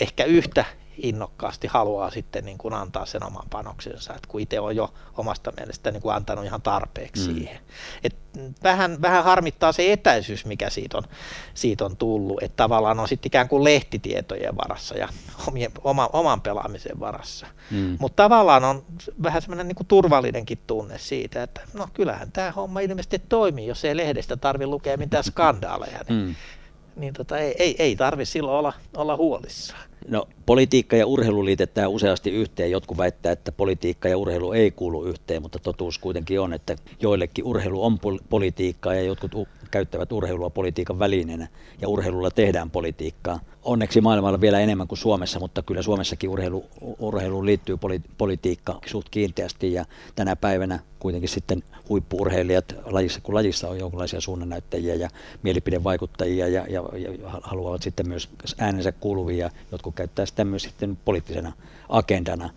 [0.00, 0.64] ehkä yhtä
[1.02, 5.52] innokkaasti haluaa sitten niin kuin antaa sen oman panoksensa, että kun itse on jo omasta
[5.56, 7.34] mielestä niin kuin antanut ihan tarpeeksi mm.
[7.34, 7.58] siihen.
[8.04, 8.16] Et
[8.62, 11.04] vähän, vähän harmittaa se etäisyys, mikä siitä on,
[11.54, 15.08] siitä on tullut, että tavallaan on sitten ikään kuin lehtitietojen varassa ja
[15.48, 17.46] omien, oma, oman pelaamisen varassa.
[17.70, 17.96] Mm.
[18.00, 18.84] Mutta tavallaan on
[19.22, 23.84] vähän semmoinen niin kuin turvallinenkin tunne siitä, että no kyllähän tämä homma ilmeisesti toimii, jos
[23.84, 26.34] ei lehdestä tarvitse lukea mitään skandaaleja, niin, mm.
[26.96, 29.91] niin tota, ei, ei, ei tarvitse silloin olla, olla huolissaan.
[30.08, 32.70] No politiikka ja urheilu liitetään useasti yhteen.
[32.70, 37.44] Jotkut väittää, että politiikka ja urheilu ei kuulu yhteen, mutta totuus kuitenkin on, että joillekin
[37.44, 41.48] urheilu on pol- politiikkaa ja jotkut käyttävät urheilua politiikan välineenä
[41.80, 43.40] ja urheilulla tehdään politiikkaa.
[43.62, 46.64] Onneksi maailmalla vielä enemmän kuin Suomessa, mutta kyllä Suomessakin urheilu,
[46.98, 49.84] urheiluun liittyy poli- politiikka suht kiinteästi ja
[50.14, 55.08] tänä päivänä kuitenkin sitten huippuurheilijat lajissa kun lajissa on jonkinlaisia suunnannäyttäjiä ja
[55.42, 61.52] mielipidevaikuttajia ja, ja, ja haluavat sitten myös äänensä kuuluvia, jotkut käyttää sitä myös sitten poliittisena
[61.88, 62.50] agendana.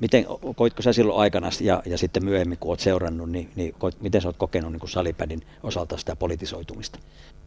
[0.00, 4.00] Miten, koitko sä silloin aikana ja, ja sitten myöhemmin, kun olet seurannut, niin, niin koit,
[4.00, 6.98] miten sä oot kokenut niin salipädin osalta sitä politisoitumista?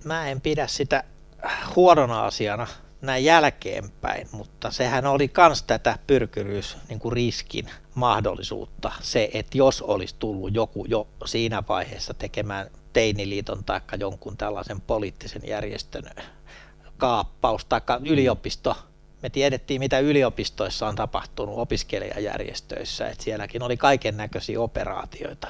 [0.03, 1.03] Mä en pidä sitä
[1.75, 2.67] huonona asiana
[3.01, 8.91] näin jälkeenpäin, mutta sehän oli myös tätä pyrkyryys niin kuin riskin mahdollisuutta.
[9.01, 15.41] Se, että jos olisi tullut joku jo siinä vaiheessa tekemään teiniliiton tai jonkun tällaisen poliittisen
[15.47, 16.03] järjestön
[16.97, 18.75] kaappaus tai yliopisto
[19.21, 25.47] me tiedettiin, mitä yliopistoissa on tapahtunut opiskelijajärjestöissä, että sielläkin oli kaiken näköisiä operaatioita.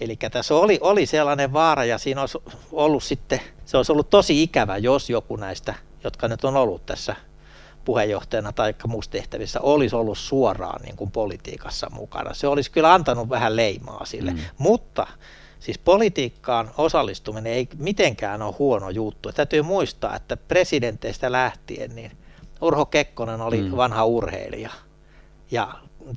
[0.00, 2.38] Eli tässä oli, oli sellainen vaara ja siinä olisi
[2.72, 7.16] ollut sitten, se olisi ollut tosi ikävä, jos joku näistä, jotka nyt on ollut tässä
[7.84, 12.34] puheenjohtajana tai muussa tehtävissä olisi ollut suoraan niin kuin politiikassa mukana.
[12.34, 14.38] Se olisi kyllä antanut vähän leimaa sille, mm.
[14.58, 15.06] mutta
[15.60, 19.32] Siis politiikkaan osallistuminen ei mitenkään ole huono juttu.
[19.32, 22.12] Täytyy muistaa, että presidenteistä lähtien niin
[22.60, 23.76] Urho Kekkonen oli mm.
[23.76, 24.70] vanha urheilija.
[25.50, 25.68] Ja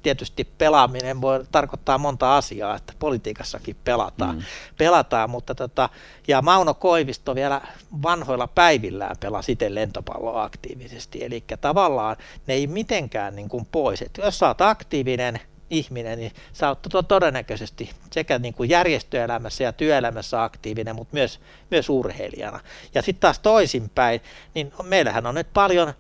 [0.03, 4.41] tietysti pelaaminen voi tarkoittaa monta asiaa, että politiikassakin pelataan, mm.
[4.77, 5.89] pelataan mutta tota,
[6.27, 7.61] ja Mauno Koivisto vielä
[8.03, 14.21] vanhoilla päivillään pelasi itse lentopalloa aktiivisesti, eli tavallaan ne ei mitenkään niin kuin pois, että
[14.21, 20.43] jos sä oot aktiivinen, ihminen, niin sä oot todennäköisesti sekä niin kuin järjestöelämässä ja työelämässä
[20.43, 21.39] aktiivinen, mutta myös,
[21.71, 22.59] myös urheilijana.
[22.95, 24.21] Ja sitten taas toisinpäin,
[24.55, 25.93] niin meillähän on nyt paljon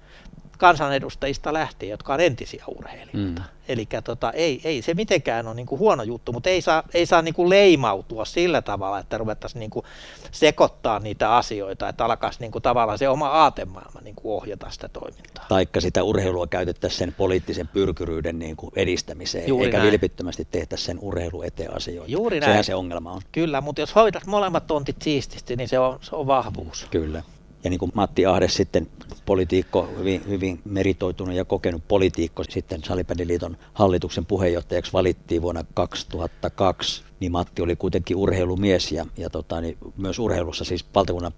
[0.61, 3.41] kansanedustajista lähtien, jotka on entisiä urheilijoita.
[3.41, 3.45] Mm.
[3.67, 7.21] Eli tota, ei, ei se mitenkään ole niinku huono juttu, mutta ei saa, ei saa
[7.21, 9.83] niinku leimautua sillä tavalla, että ruvettaisiin niinku
[10.31, 15.45] sekoittaa niitä asioita, että alkaisi niinku tavallaan se oma aatemaailma niinku ohjata sitä toimintaa.
[15.49, 19.91] Taikka sitä urheilua käytettäisiin sen poliittisen pyrkyryyden niinku edistämiseen, Juuri eikä näin.
[19.91, 22.11] vilpittömästi tehtäisiin sen urheilu eteen asioita.
[22.11, 22.51] Juuri näin.
[22.51, 23.21] Sehän se ongelma on.
[23.31, 26.87] Kyllä, mutta jos hoidat molemmat tontit siististi, niin se on, se on vahvuus.
[26.91, 27.23] Kyllä.
[27.63, 28.87] Ja niin kuin Matti Ahde sitten,
[29.25, 37.31] politiikko, hyvin, hyvin meritoitunut ja kokenut politiikko, sitten Salibändiliiton hallituksen puheenjohtajaksi valittiin vuonna 2002, niin
[37.31, 41.33] Matti oli kuitenkin urheilumies ja, ja tota, niin myös urheilussa, siis valtakunnan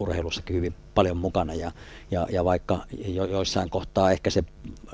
[0.00, 1.54] urheilussakin hyvin paljon mukana.
[1.54, 1.72] Ja,
[2.10, 4.44] ja, ja vaikka jo, joissain kohtaa ehkä se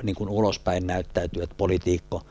[0.03, 2.23] niin kuin ulospäin näyttäytyy, että politiikko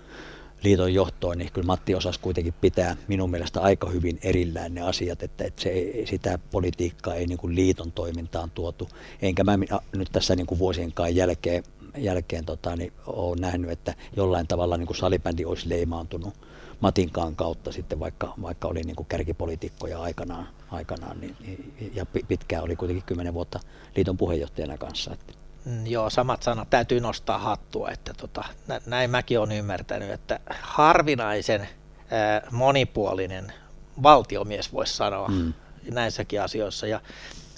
[0.65, 5.23] liiton johtoon, niin kyllä Matti osasi kuitenkin pitää minun mielestä aika hyvin erillään ne asiat,
[5.23, 8.89] että, että se sitä politiikkaa ei niin kuin liiton toimintaan tuotu.
[9.21, 9.57] Enkä mä
[9.95, 11.63] nyt tässä niin kuin vuosienkaan jälkeen,
[11.97, 16.33] jälkeen tota, niin ole nähnyt, että jollain tavalla niin kuin salibändi olisi leimaantunut
[16.79, 21.35] Matinkaan kautta sitten, vaikka, vaikka oli niin kuin kärkipolitiikkoja aikanaan, aikanaan niin,
[21.93, 23.59] ja pitkään oli kuitenkin kymmenen vuotta
[23.95, 25.13] liiton puheenjohtajana kanssa.
[25.13, 25.44] Että.
[25.65, 26.69] Mm, joo, samat sanat.
[26.69, 28.43] Täytyy nostaa hattua, että tota,
[28.85, 31.67] näin mäkin olen ymmärtänyt, että harvinaisen
[32.11, 33.53] ää, monipuolinen
[34.03, 35.53] valtiomies voisi sanoa mm.
[35.91, 36.87] näissäkin asioissa.
[36.87, 37.01] Ja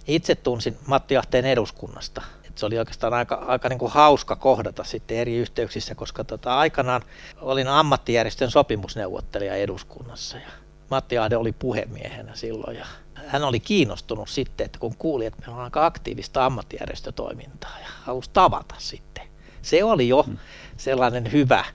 [0.08, 2.22] itse tunsin Matti Ahteen eduskunnasta.
[2.48, 6.58] Et se oli oikeastaan aika, aika niin kuin hauska kohdata sitten eri yhteyksissä, koska tota,
[6.58, 7.02] aikanaan
[7.42, 10.50] olin ammattijärjestön sopimusneuvottelija eduskunnassa ja
[10.90, 12.86] Matti Ahde oli puhemiehenä silloin ja
[13.28, 18.30] hän oli kiinnostunut sitten, että kun kuuli, että meillä on aika aktiivista ammattijärjestötoimintaa ja halusi
[18.34, 19.28] tavata sitten.
[19.62, 20.38] Se oli jo mm.
[20.78, 21.66] sellainen hyvä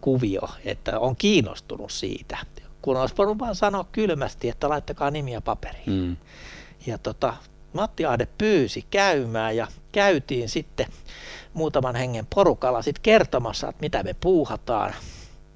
[0.00, 2.38] kuvio, että on kiinnostunut siitä.
[2.82, 5.90] Kun olisi voinut vaan sanoa kylmästi, että laittakaa nimiä paperiin.
[5.90, 6.16] Mm.
[6.86, 7.34] Ja tota,
[7.72, 10.86] Matti Ahde pyysi käymään ja käytiin sitten
[11.54, 14.94] muutaman hengen porukalla sitten kertomassa, että mitä me puuhataan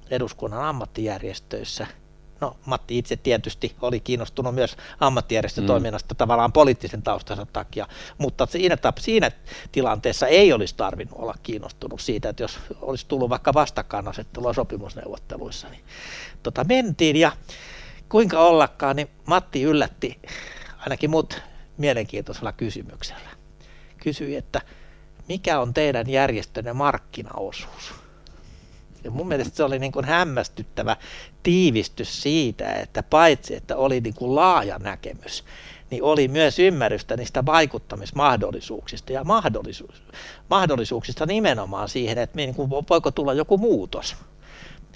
[0.09, 1.87] eduskunnan ammattijärjestöissä–
[2.43, 6.17] No Matti itse tietysti oli kiinnostunut myös ammattijärjestötoiminnasta mm.
[6.17, 9.31] tavallaan poliittisen taustansa takia, mutta siinä, siinä
[9.71, 15.83] tilanteessa ei olisi tarvinnut olla kiinnostunut siitä, että jos olisi tullut vaikka vastakkainasettelua sopimusneuvotteluissa, niin
[16.43, 17.31] tota, mentiin ja
[18.09, 20.19] kuinka ollakaan, niin Matti yllätti
[20.77, 21.41] ainakin mut
[21.77, 23.29] mielenkiintoisella kysymyksellä.
[23.97, 24.61] Kysyi, että
[25.27, 28.02] mikä on teidän järjestönne markkinaosuus?
[29.03, 30.97] Ja mun mielestä se oli niin kuin hämmästyttävä
[31.43, 35.43] tiivistys siitä, että paitsi että oli niin kuin laaja näkemys,
[35.89, 40.03] niin oli myös ymmärrystä niistä vaikuttamismahdollisuuksista ja mahdollisuus,
[40.49, 44.15] mahdollisuuksista nimenomaan siihen, että niin kuin voiko tulla joku muutos.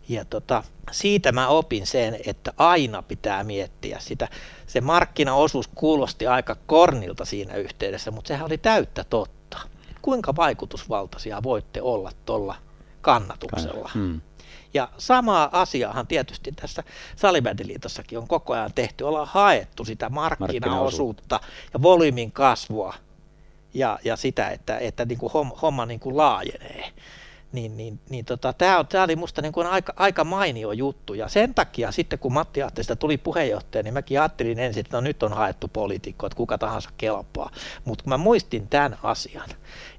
[0.10, 4.28] Ja tota, siitä mä opin sen, että aina pitää miettiä sitä.
[4.68, 9.58] Se markkinaosuus kuulosti aika kornilta siinä yhteydessä, mutta sehän oli täyttä totta.
[10.02, 12.56] Kuinka vaikutusvaltaisia voitte olla tuolla
[13.02, 13.92] kannatuksella.
[13.94, 14.22] Hmm.
[14.74, 16.84] Ja samaa asiaahan tietysti tässä
[17.16, 19.04] salibändiliitossakin on koko ajan tehty.
[19.04, 21.40] Ollaan haettu sitä markkinaosuutta
[21.74, 22.94] ja volyymin kasvua
[23.74, 26.94] ja, ja sitä, että, että niin kuin homma, homma niin kuin laajenee.
[27.52, 31.14] Niin, niin, niin tota, tämä, oli minusta niin kuin aika, aika mainio juttu.
[31.14, 35.02] Ja sen takia sitten kun Matti Ahteesta tuli puheenjohtaja, niin mäkin ajattelin ensin, että no
[35.02, 37.52] nyt on haettu poliitikko, että kuka tahansa kelpaa.
[37.86, 39.50] Mutta kun mä muistin tämän asian,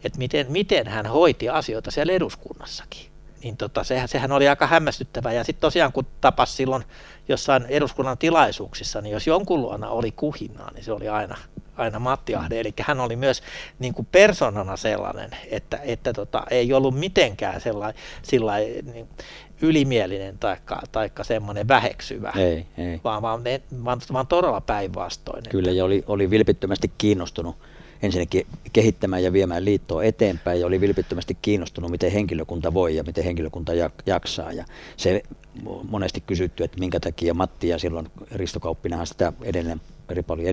[0.05, 3.07] että miten, miten hän hoiti asioita siellä eduskunnassakin,
[3.43, 5.33] niin tota, sehän, sehän oli aika hämmästyttävää.
[5.33, 6.85] Ja sitten tosiaan kun tapas silloin
[7.29, 11.37] jossain eduskunnan tilaisuuksissa, niin jos jonkun luona oli kuhinaa, niin se oli aina,
[11.77, 12.61] aina Matti Ahde.
[12.61, 13.43] Eli hän oli myös
[13.79, 19.09] niin kuin persoonana sellainen, että, että tota, ei ollut mitenkään sellainen, sellainen niin
[19.63, 20.57] ylimielinen tai
[20.93, 23.01] taikka semmoinen väheksyvä, ei, ei.
[23.05, 23.45] Vaan, vaan,
[23.85, 25.43] vaan, vaan todella päinvastoin.
[25.49, 27.57] Kyllä, ja oli, oli vilpittömästi kiinnostunut
[28.03, 33.25] ensinnäkin kehittämään ja viemään liittoa eteenpäin ja oli vilpittömästi kiinnostunut, miten henkilökunta voi ja miten
[33.25, 33.73] henkilökunta
[34.07, 34.53] jaksaa.
[34.53, 34.65] Ja
[34.97, 35.23] se
[35.89, 40.45] monesti kysytty, että minkä takia Matti ja silloin Risto Kauppinahan sitä edelleen Ripali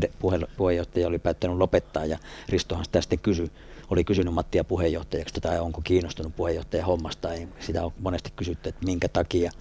[0.58, 2.18] puheenjohtaja oli päättänyt lopettaa ja
[2.50, 3.52] Ristohan sitä sitten kysyi,
[3.90, 7.34] oli kysynyt Mattia puheenjohtajaksi tai onko kiinnostunut puheenjohtaja hommasta.
[7.34, 9.52] Ei, sitä on monesti kysytty, että minkä takia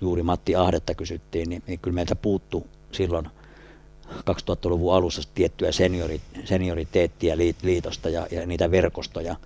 [0.00, 3.28] juuri Matti Ahdetta kysyttiin, niin, niin kyllä meiltä puuttu silloin–
[4.18, 9.36] 2000-luvun alussa tiettyä seniori, senioriteettia liitosta ja, ja niitä verkostoja,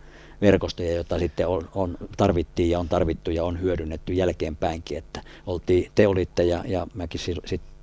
[0.41, 5.91] verkostoja, joita sitten on, on, tarvittiin ja on tarvittu ja on hyödynnetty jälkeenpäinkin, että oltiin,
[5.95, 7.74] te olitte ja, ja mäkin sitten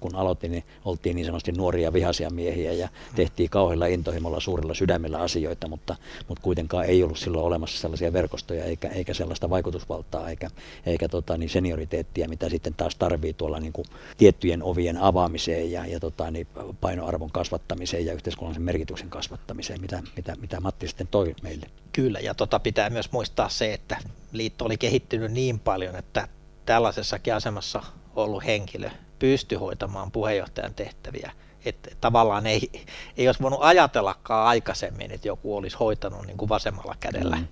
[0.00, 5.18] kun aloitin, niin oltiin niin sanotusti nuoria vihaisia miehiä ja tehtiin kauhealla intohimolla suurella sydämellä
[5.18, 5.96] asioita, mutta,
[6.28, 10.50] mutta kuitenkaan ei ollut silloin olemassa sellaisia verkostoja eikä, eikä sellaista vaikutusvaltaa eikä,
[10.86, 13.86] eikä tota, niin senioriteettia, mitä sitten taas tarvii tuolla niin kuin
[14.18, 16.46] tiettyjen ovien avaamiseen ja, ja tota, niin
[16.80, 21.66] painoarvon kasvattamiseen ja yhteiskunnallisen merkityksen kasvattamiseen, mitä, mitä, mitä Matti sitten toi meille.
[21.92, 23.96] Kyllä, ja tota pitää myös muistaa se, että
[24.32, 26.28] liitto oli kehittynyt niin paljon, että
[26.66, 27.82] tällaisessakin asemassa
[28.16, 31.32] ollut henkilö pysty hoitamaan puheenjohtajan tehtäviä.
[31.64, 32.70] Että tavallaan ei,
[33.16, 37.48] ei olisi voinut ajatellakaan aikaisemmin, että joku olisi hoitanut niin kuin vasemmalla kädellä mm.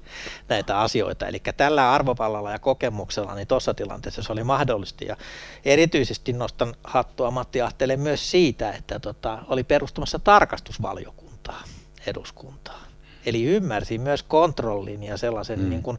[0.48, 1.26] näitä asioita.
[1.26, 5.04] Eli tällä arvovallalla ja kokemuksella niin tuossa tilanteessa se oli mahdollista.
[5.04, 5.16] Ja
[5.64, 11.62] erityisesti nostan hattua Matti Ahtele myös siitä, että tota, oli perustamassa tarkastusvaliokuntaa.
[12.06, 12.84] eduskuntaan.
[13.26, 15.68] Eli ymmärsin myös kontrollin ja sellaisen mm.
[15.68, 15.98] niin kuin,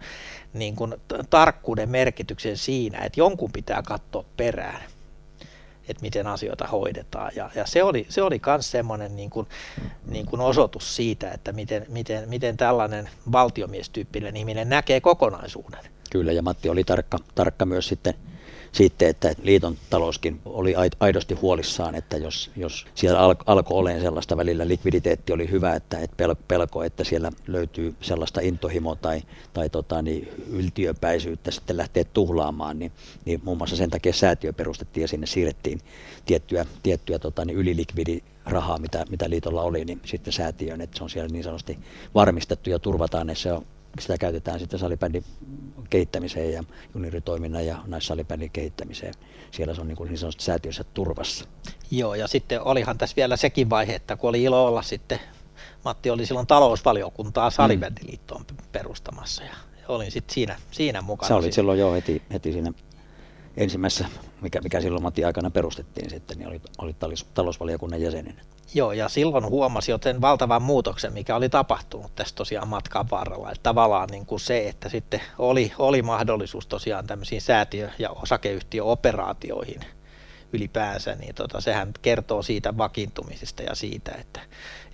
[0.54, 0.96] niin kuin
[1.30, 4.84] tarkkuuden merkityksen siinä, että jonkun pitää katsoa perään,
[5.90, 7.32] että miten asioita hoidetaan.
[7.36, 9.48] Ja, ja se oli se oli myös semmoinen niin kuin,
[10.08, 15.80] niin kuin osoitus siitä, että miten, miten, miten tällainen valtiomiestyyppinen ihminen näkee kokonaisuuden.
[16.12, 18.14] Kyllä, ja Matti oli tarkka, tarkka myös sitten
[18.76, 24.38] sitten, että liiton talouskin oli aidosti huolissaan, että jos, jos siellä al- alkoi olemaan sellaista
[24.38, 26.12] välillä, likviditeetti oli hyvä, että et
[26.48, 29.22] pelko, että siellä löytyy sellaista intohimoa tai,
[29.54, 32.92] tai tota, niin, yltiöpäisyyttä sitten lähteä tuhlaamaan, niin,
[33.26, 35.82] niin muun muassa sen takia säätiö perustettiin ja sinne siirrettiin
[36.26, 41.04] tiettyä, tiettyä tota, niin ylilikvidi rahaa, mitä, mitä liitolla oli, niin sitten säätiöön, että se
[41.04, 41.80] on siellä niin sanotusti
[42.16, 43.66] varmistettu ja turvataan, että se on
[44.00, 45.24] sitä käytetään sitten salibändin
[45.90, 49.14] kehittämiseen ja junioritoiminnan ja naissalibändin kehittämiseen.
[49.52, 51.46] Siellä se on niin, kuin niin sanotusti säätiössä turvassa.
[51.92, 55.20] Joo, ja sitten olihan tässä vielä sekin vaihe, että kun oli ilo olla sitten,
[55.86, 58.58] Matti oli silloin talousvaliokuntaa salibändiliittoon mm.
[58.72, 59.56] perustamassa ja
[59.88, 61.28] olin sitten siinä, siinä mukana.
[61.28, 62.74] Sä olit silloin jo heti, heti siinä
[63.58, 64.06] ensimmäisessä,
[64.42, 66.96] mikä, mikä silloin Matti aikana perustettiin sitten, niin oli, oli
[67.34, 68.42] talousvaliokunnan jäsenenä.
[68.76, 73.52] Joo, ja silloin huomasi jo sen valtavan muutoksen, mikä oli tapahtunut tässä tosiaan matkan varrella.
[73.52, 79.82] Että tavallaan niin kuin se, että sitten oli, oli mahdollisuus tosiaan tämmöisiin säätiö- ja osakeyhtiöoperaatioihin
[80.54, 84.40] ylipäänsä, niin tota, sehän kertoo siitä vakiintumisesta ja siitä, että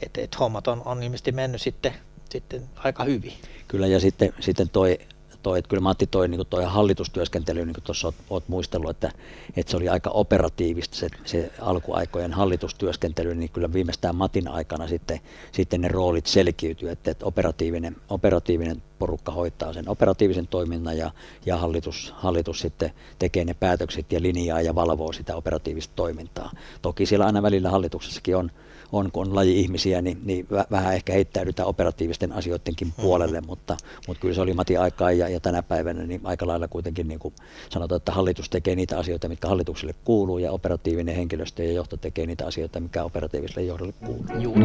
[0.06, 1.94] et, et hommat on, on ilmeisesti mennyt sitten,
[2.30, 3.34] sitten aika hyvin.
[3.67, 5.00] Kyllä, ja sitten, sitten toi
[5.43, 9.12] toi, että kyllä Matti toi, niin toi hallitustyöskentely, niin kuin tuossa olet, olet muistellut, että,
[9.56, 15.19] että se oli aika operatiivista se, se alkuaikojen hallitustyöskentely, niin kyllä viimeistään Matin aikana sitten,
[15.51, 21.12] sitten ne roolit selkiytyy, että, että operatiivinen, operatiivinen porukka hoitaa sen operatiivisen toiminnan ja,
[21.45, 26.51] ja hallitus, hallitus sitten tekee ne päätökset ja linjaa ja valvoo sitä operatiivista toimintaa.
[26.82, 28.51] Toki siellä aina välillä hallituksessakin on,
[28.91, 33.01] on, kun on laji-ihmisiä, niin, niin vähän ehkä heittäydytään operatiivisten asioidenkin mm-hmm.
[33.01, 33.77] puolelle, mutta,
[34.08, 37.19] mutta kyllä se oli Mati aikaa ja, ja tänä päivänä niin aika lailla kuitenkin niin
[37.19, 37.34] kuin
[37.69, 42.25] sanotaan, että hallitus tekee niitä asioita, mitkä hallitukselle kuuluu ja operatiivinen henkilöstö ja johto tekee
[42.25, 44.25] niitä asioita, mikä operatiiviselle johdolle kuuluu.
[44.39, 44.62] Juuri.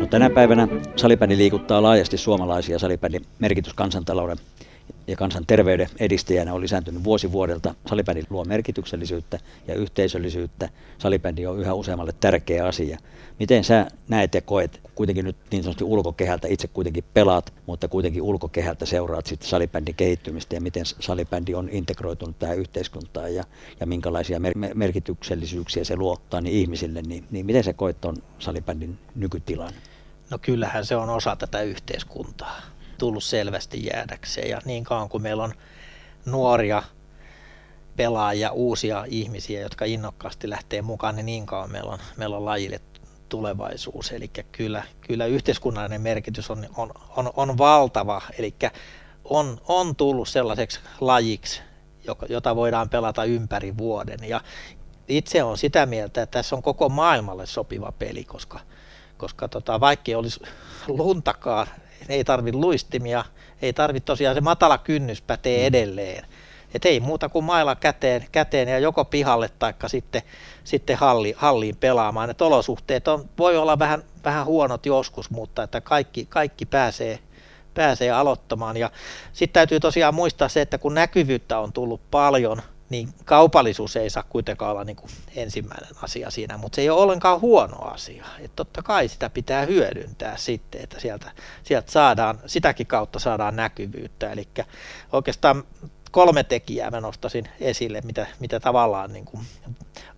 [0.00, 2.78] No, tänä päivänä salibändi liikuttaa laajasti suomalaisia.
[2.78, 4.38] Salibändin merkitys kansantalouden
[5.06, 7.74] ja kansanterveyden edistäjänä on lisääntynyt vuosi vuodelta.
[7.86, 9.38] Salibändi luo merkityksellisyyttä
[9.68, 10.68] ja yhteisöllisyyttä.
[10.98, 12.98] Salibändi on yhä useammalle tärkeä asia.
[13.38, 18.22] Miten sä näet ja koet, kuitenkin nyt niin sanotusti ulkokehältä itse kuitenkin pelaat, mutta kuitenkin
[18.22, 23.44] ulkokehältä seuraat sitten salibändin kehittymistä ja miten salibändi on integroitunut tähän yhteiskuntaan ja,
[23.80, 28.98] ja minkälaisia mer- merkityksellisyyksiä se luo niin ihmisille, niin, niin miten sä koet tuon salibändin
[29.14, 29.72] nykytilan?
[30.30, 34.50] No kyllähän se on osa tätä yhteiskuntaa tullut selvästi jäädäkseen.
[34.50, 35.54] Ja niin kauan kuin meillä on
[36.24, 36.82] nuoria
[37.96, 42.80] pelaajia, uusia ihmisiä, jotka innokkaasti lähtee mukaan, niin niin kauan meillä on, meillä on lajille
[43.28, 44.12] tulevaisuus.
[44.12, 48.22] Eli kyllä, kyllä yhteiskunnallinen merkitys on, on, on, on valtava.
[48.38, 48.54] Eli
[49.24, 51.62] on, on tullut sellaiseksi lajiksi,
[52.28, 54.18] jota voidaan pelata ympäri vuoden.
[54.28, 54.40] Ja
[55.08, 58.60] itse on sitä mieltä, että tässä on koko maailmalle sopiva peli, koska,
[59.16, 60.40] koska tota, vaikka olisi
[60.88, 61.66] luntakaan
[62.08, 63.24] ei tarvi luistimia,
[63.62, 65.66] ei tarvi tosiaan se matala kynnys pätee mm.
[65.66, 66.24] edelleen.
[66.74, 70.22] Et ei muuta kuin mailla käteen, käteen ja joko pihalle tai sitten,
[70.64, 72.30] sitten halli, halliin pelaamaan.
[72.30, 77.18] Et olosuhteet on, voi olla vähän, vähän huonot joskus, mutta että kaikki, kaikki pääsee,
[77.74, 78.76] pääsee aloittamaan.
[78.76, 78.90] Ja
[79.32, 82.62] sitten täytyy tosiaan muistaa se, että kun näkyvyyttä on tullut paljon–
[82.94, 87.02] niin kaupallisuus ei saa kuitenkaan olla niin kuin ensimmäinen asia siinä, mutta se ei ole
[87.02, 88.24] ollenkaan huono asia.
[88.38, 91.30] Että totta kai sitä pitää hyödyntää sitten, että sieltä,
[91.62, 94.32] sieltä saadaan, sitäkin kautta saadaan näkyvyyttä.
[94.32, 94.48] Eli
[95.12, 95.64] oikeastaan
[96.10, 99.44] kolme tekijää mä nostaisin esille, mitä, mitä tavallaan niin kuin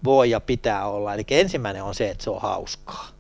[0.05, 1.15] voi ja pitää olla.
[1.15, 3.16] Eli ensimmäinen on se, että se on hauskaa.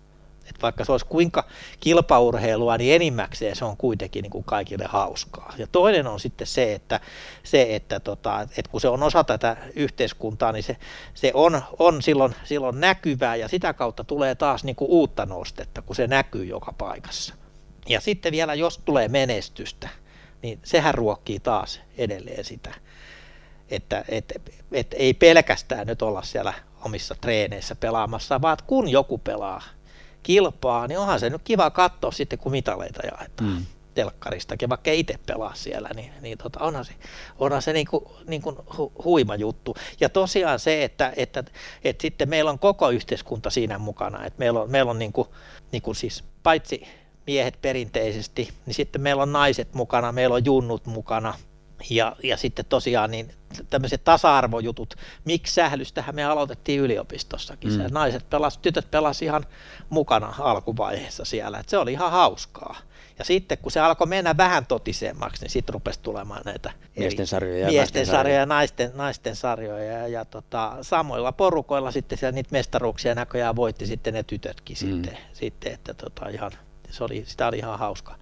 [0.62, 1.44] Vaikka se olisi kuinka
[1.80, 5.54] kilpaurheilua, niin enimmäkseen se on kuitenkin niin kuin kaikille hauskaa.
[5.58, 7.00] Ja toinen on sitten se, että,
[7.42, 10.76] se, että, tota, että kun se on osa tätä yhteiskuntaa, niin se,
[11.14, 15.82] se on, on silloin, silloin näkyvää ja sitä kautta tulee taas niin kuin uutta nostetta,
[15.82, 17.34] kun se näkyy joka paikassa.
[17.88, 19.88] Ja sitten vielä, jos tulee menestystä,
[20.42, 22.74] niin sehän ruokkii taas edelleen sitä,
[23.70, 24.32] että et,
[24.72, 26.54] et ei pelkästään nyt olla siellä
[26.84, 29.62] omissa treeneissä pelaamassa, vaan kun joku pelaa
[30.26, 33.50] kilpaa, niin onhan se nyt kiva katsoa sitten, kun mitaleita jaetaan.
[33.50, 33.66] Mm
[33.96, 36.92] telkkaristakin, vaikka ei itse pelaa siellä, niin, niin tota, onhan se,
[37.38, 39.76] onhan se niin kuin, niin kuin hu, huima juttu.
[40.00, 41.44] Ja tosiaan se, että, että,
[41.84, 45.28] että sitten meillä on koko yhteiskunta siinä mukana, että meillä on, meillä on niin kuin,
[45.72, 46.82] niin kuin siis paitsi
[47.26, 51.34] miehet perinteisesti, niin sitten meillä on naiset mukana, meillä on junnut mukana,
[51.90, 53.32] ja, ja sitten tosiaan niin
[53.70, 57.72] tämmöiset tasa-arvojutut, miksi sählystähän me aloitettiin yliopistossakin.
[57.72, 57.84] Mm.
[57.90, 59.46] naiset pelas, tytöt pelasi ihan
[59.90, 62.76] mukana alkuvaiheessa siellä, että se oli ihan hauskaa.
[63.18, 67.58] Ja sitten kun se alkoi mennä vähän totisemmaksi, niin sitten rupesi tulemaan näitä miesten sarjoja
[67.58, 69.84] ja miesten naisten sarjoja ja naisten, naisten sarjoja.
[69.84, 74.78] Ja, ja tota, samoilla porukoilla sitten siellä niitä mestaruuksia näköjään voitti sitten ne tytötkin mm.
[74.78, 76.52] sitten, sitten, että tota, ihan,
[76.90, 78.16] se oli, sitä oli ihan hauska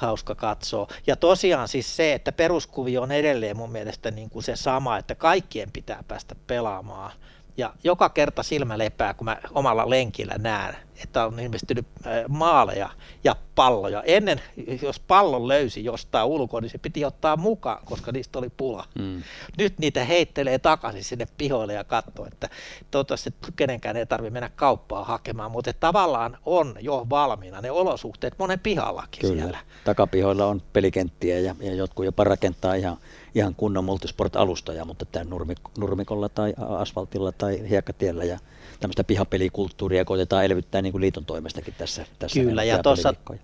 [0.00, 0.86] hauska katsoa.
[1.06, 5.14] Ja tosiaan siis se, että peruskuvio on edelleen mun mielestä niin kuin se sama, että
[5.14, 7.12] kaikkien pitää päästä pelaamaan.
[7.56, 11.86] Ja joka kerta silmä lepää, kun mä omalla lenkillä näen, että on ilmestynyt
[12.28, 12.90] maaleja
[13.24, 14.02] ja palloja.
[14.02, 14.40] Ennen,
[14.82, 18.84] jos pallon löysi jostain ulkoa, niin se piti ottaa mukaan, koska niistä oli pula.
[18.98, 19.22] Mm.
[19.58, 22.48] Nyt niitä heittelee takaisin sinne pihoille ja katsoo, että
[22.90, 28.60] toivottavasti kenenkään ei tarvitse mennä kauppaa hakemaan, mutta tavallaan on jo valmiina ne olosuhteet monen
[28.60, 29.42] pihallakin Kyllä.
[29.42, 29.58] siellä.
[29.84, 32.96] Takapihoilla on pelikenttiä ja, ja jotkut jopa rakentaa ihan,
[33.34, 38.38] ihan kunnon multisport-alustoja, mutta tämä nurmik, nurmikolla tai asfaltilla tai hiekkatiellä ja
[38.80, 42.06] tämmöistä pihapelikulttuuria koitetaan elvyttää niin kuin liiton toimestakin tässä.
[42.18, 42.78] tässä Kyllä, ja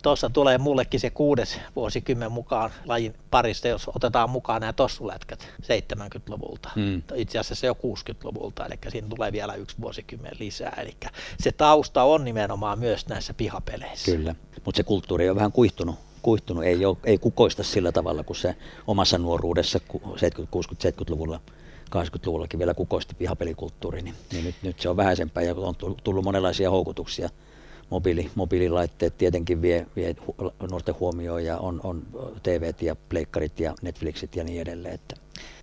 [0.03, 6.71] tuossa tulee mullekin se kuudes vuosikymmen mukaan lajin parista, jos otetaan mukaan nämä tossulätkät 70-luvulta,
[6.75, 7.03] hmm.
[7.15, 10.97] itse asiassa jo 60-luvulta, eli siinä tulee vielä yksi vuosikymmen lisää, eli
[11.41, 14.13] se tausta on nimenomaan myös näissä pihapeleissä.
[14.13, 14.35] Kyllä,
[14.65, 18.57] mutta se kulttuuri on vähän kuihtunut kuihtunut, ei, ole, ei kukoista sillä tavalla kuin se
[18.87, 19.81] omassa nuoruudessa
[20.17, 21.41] 70, 60, 70-luvulla
[21.91, 25.75] 80-luvullakin vielä kukoisti pihapelikulttuuri, niin, niin nyt, nyt se on vähäisempää ja on
[26.05, 27.29] tullut monenlaisia houkutuksia.
[27.91, 30.17] Mobiili, mobiililaitteet tietenkin vie, vie
[30.71, 32.03] nuorten huomioon ja on, on
[32.43, 34.95] TV ja pleikkarit ja Netflixit ja niin edelleen.
[34.95, 35.17] Että.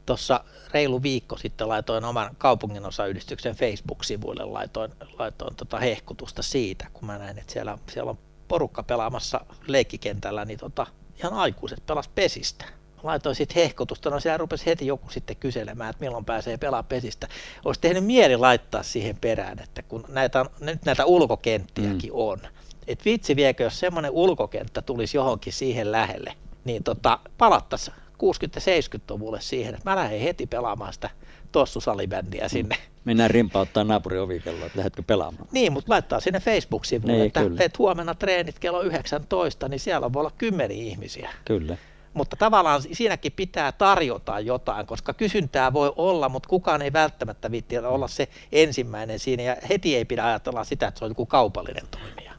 [0.06, 0.44] Tuossa
[0.74, 7.38] reilu viikko sitten laitoin oman kaupunginosayhdistyksen Facebook-sivuille, laitoin, laitoin tota hehkutusta siitä, kun mä näin,
[7.38, 8.18] että siellä, siellä on
[8.48, 10.88] porukka pelaamassa leikkikentällä, niin tota,
[11.20, 12.66] ihan aikuiset pelas pesistä
[13.04, 17.28] laitoin sitten hehkutusta, no siellä rupesi heti joku sitten kyselemään, että milloin pääsee pelaamaan pesistä.
[17.66, 22.18] Olisi tehnyt mieli laittaa siihen perään, että kun näitä, nyt näitä ulkokenttiäkin mm.
[22.20, 22.40] on,
[22.88, 26.34] että vitsi viekö, jos semmoinen ulkokenttä tulisi johonkin siihen lähelle,
[26.66, 31.10] niin tota, palattaisiin 60-70-luvulle siihen, että mä lähden heti pelaamaan sitä
[31.52, 32.50] tossusalibändiä mm.
[32.50, 32.76] sinne.
[33.06, 35.48] Mennään rimpauttaa naapuri ovikelloa, että lähdetkö pelaamaan.
[35.52, 40.20] Niin, mutta laittaa sinne Facebook-sivulle, niin, että, että huomenna treenit kello 19, niin siellä voi
[40.20, 41.30] olla kymmeniä ihmisiä.
[41.46, 41.78] Kyllä
[42.14, 47.78] mutta tavallaan siinäkin pitää tarjota jotain, koska kysyntää voi olla, mutta kukaan ei välttämättä viitti
[47.78, 51.88] olla se ensimmäinen siinä ja heti ei pidä ajatella sitä, että se on joku kaupallinen
[51.92, 52.34] toimija.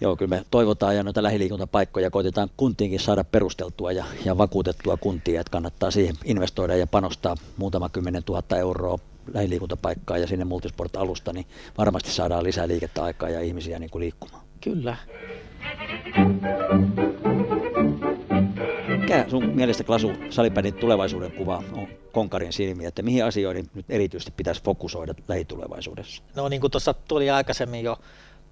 [0.00, 5.40] Joo, kyllä me toivotaan ja noita lähiliikuntapaikkoja koitetaan kuntiinkin saada perusteltua ja, ja vakuutettua kuntia,
[5.40, 8.98] että kannattaa siihen investoida ja panostaa muutama kymmenen tuhatta euroa
[9.34, 11.46] lähiliikuntapaikkaa ja sinne multisport-alusta, niin
[11.78, 14.42] varmasti saadaan lisää liikettä aikaa ja ihmisiä niin kuin liikkumaan.
[14.60, 14.96] Kyllä.
[19.10, 24.32] Mikä sun mielestä Klasu salipädin tulevaisuuden kuva on Konkarin silmiä, että mihin asioihin nyt erityisesti
[24.36, 26.22] pitäisi fokusoida lähitulevaisuudessa?
[26.36, 27.98] No niin kuin tuossa tuli aikaisemmin jo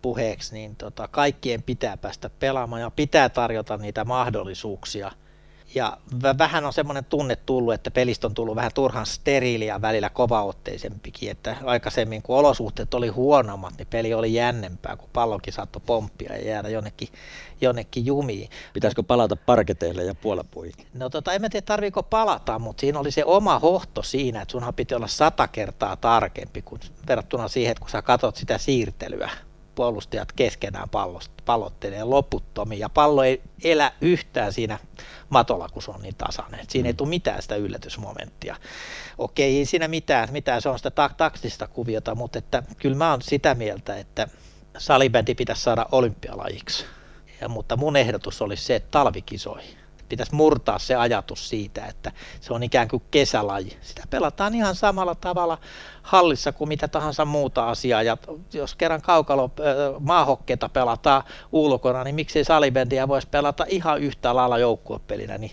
[0.02, 5.12] puheeksi, niin tota, kaikkien pitää päästä pelaamaan ja pitää tarjota niitä mahdollisuuksia–
[5.75, 5.97] ja
[6.39, 11.57] vähän on semmoinen tunne tullut, että pelistä on tullut vähän turhan steriiliä välillä kovaotteisempikin, että
[11.64, 16.69] aikaisemmin kun olosuhteet oli huonommat, niin peli oli jännempää, kun pallokin saattoi pomppia ja jäädä
[16.69, 17.09] jonnekin,
[17.61, 18.51] jonnekin jumiin.
[18.73, 20.75] Pitäisikö palata parketeille ja puolapuihin?
[20.95, 24.53] No tota, en mä tiedä tarviiko palata, mutta siinä oli se oma hohto siinä, että
[24.53, 29.31] sunhan piti olla sata kertaa tarkempi kuin verrattuna siihen, että kun sä katot sitä siirtelyä
[29.79, 30.89] puolustajat keskenään
[31.45, 34.79] pallottelee loputtomiin ja pallo ei elä yhtään siinä
[35.31, 36.66] matolla, kun se on niin tasainen.
[36.68, 36.87] siinä mm.
[36.87, 38.57] ei tule mitään sitä yllätysmomenttia.
[39.18, 43.11] Okei, ei siinä mitään, mitään se on sitä tak- taktista kuviota, mutta että, kyllä mä
[43.11, 44.29] oon sitä mieltä, että
[44.79, 46.85] salibändi pitäisi saada olympialajiksi.
[47.41, 49.78] Ja, mutta mun ehdotus olisi se, että talvikisoihin
[50.09, 53.78] pitäisi murtaa se ajatus siitä, että se on ikään kuin kesälaji.
[53.80, 55.59] Sitä pelataan ihan samalla tavalla
[56.02, 58.02] hallissa kuin mitä tahansa muuta asiaa.
[58.02, 58.16] Ja
[58.52, 59.50] jos kerran kaukalo
[60.00, 65.52] maahokkeita pelataan ulkona, niin miksei salibändiä voisi pelata ihan yhtä lailla joukkuepelinä, niin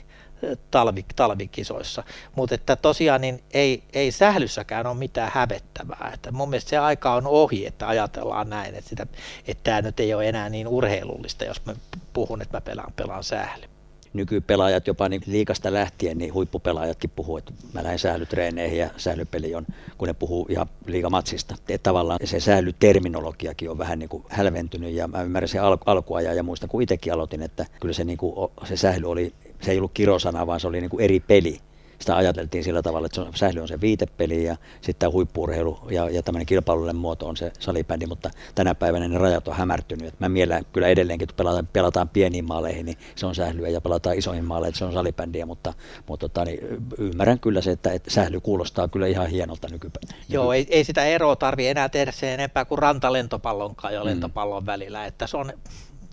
[0.72, 2.04] talvi, talvikisoissa.
[2.36, 6.12] Mutta että tosiaan niin ei, ei sählyssäkään ole mitään hävettävää.
[6.14, 9.08] Että mun mielestä se aika on ohi, että ajatellaan näin, että, sitä,
[9.48, 11.74] että tämä nyt ei ole enää niin urheilullista, jos mä
[12.14, 13.75] puhun, että mä pelaan, pelaan sähly
[14.16, 19.66] nykypelaajat jopa niin liikasta lähtien, niin huippupelaajatkin puhuu, että mä lähden sählytreeneihin ja sählypeli on,
[19.98, 21.56] kun ne puhuu ihan liigamatsista.
[21.70, 26.36] Että tavallaan se sählyterminologiakin on vähän niin kuin hälventynyt ja mä ymmärrän sen al- alkuajan
[26.36, 29.78] ja muistan kun itsekin aloitin, että kyllä se, niin kuin, se sähly oli, se ei
[29.78, 31.60] ollut kirosana, vaan se oli niin kuin eri peli
[32.00, 36.10] sitä ajateltiin sillä tavalla, että se on, sähly on se viitepeli ja sitten huippuurheilu ja,
[36.10, 40.08] ja tämmöinen kilpailullinen muoto on se salibändi, mutta tänä päivänä ne rajat on hämärtynyt.
[40.08, 43.82] Et mä mielen kyllä edelleenkin, että pelataan, pelataan pieniin maaleihin, niin se on sählyä ja
[43.82, 45.74] pelataan isoihin maaleihin, että se on salibändiä, mutta,
[46.08, 46.60] mutta tota, niin
[46.98, 50.24] ymmärrän kyllä se, että, että sähly kuulostaa kyllä ihan hienolta nykypäivänä.
[50.30, 54.06] Joo, ei, ei sitä eroa tarvi enää tehdä se enempää kuin rantalentopallon ja mm.
[54.06, 54.68] lentopallon mm.
[54.68, 55.54] välillä, että se on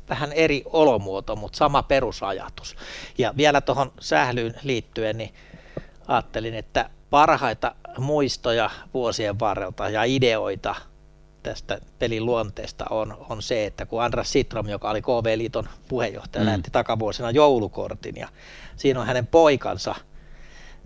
[0.08, 2.76] vähän eri olomuoto, mutta sama perusajatus.
[3.18, 5.34] Ja vielä tuohon sählyyn liittyen, niin
[6.08, 10.74] ajattelin, että parhaita muistoja vuosien varrelta ja ideoita
[11.42, 16.46] tästä pelin luonteesta on, on se, että kun Andras Sitrom, joka oli KV-liiton puheenjohtaja, mm.
[16.46, 18.28] lähetti takavuosina joulukortin ja
[18.76, 19.94] siinä on hänen poikansa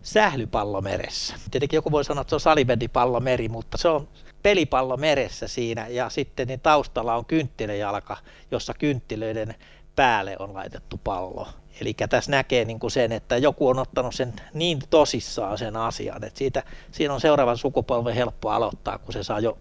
[0.03, 1.35] sählypallo meressä.
[1.51, 4.09] Tietenkin joku voi sanoa, että se on salibändipallo meri, mutta se on
[4.43, 8.17] pelipallo meressä siinä ja sitten niin taustalla on kynttiläjalka,
[8.51, 9.55] jossa kynttilöiden
[9.97, 11.49] päälle on laitettu pallo.
[11.81, 16.25] Eli tässä näkee niin kuin sen, että joku on ottanut sen niin tosissaan sen asian,
[16.25, 19.59] että siitä, siinä on seuraavan sukupolven helppo aloittaa, kun se saa jo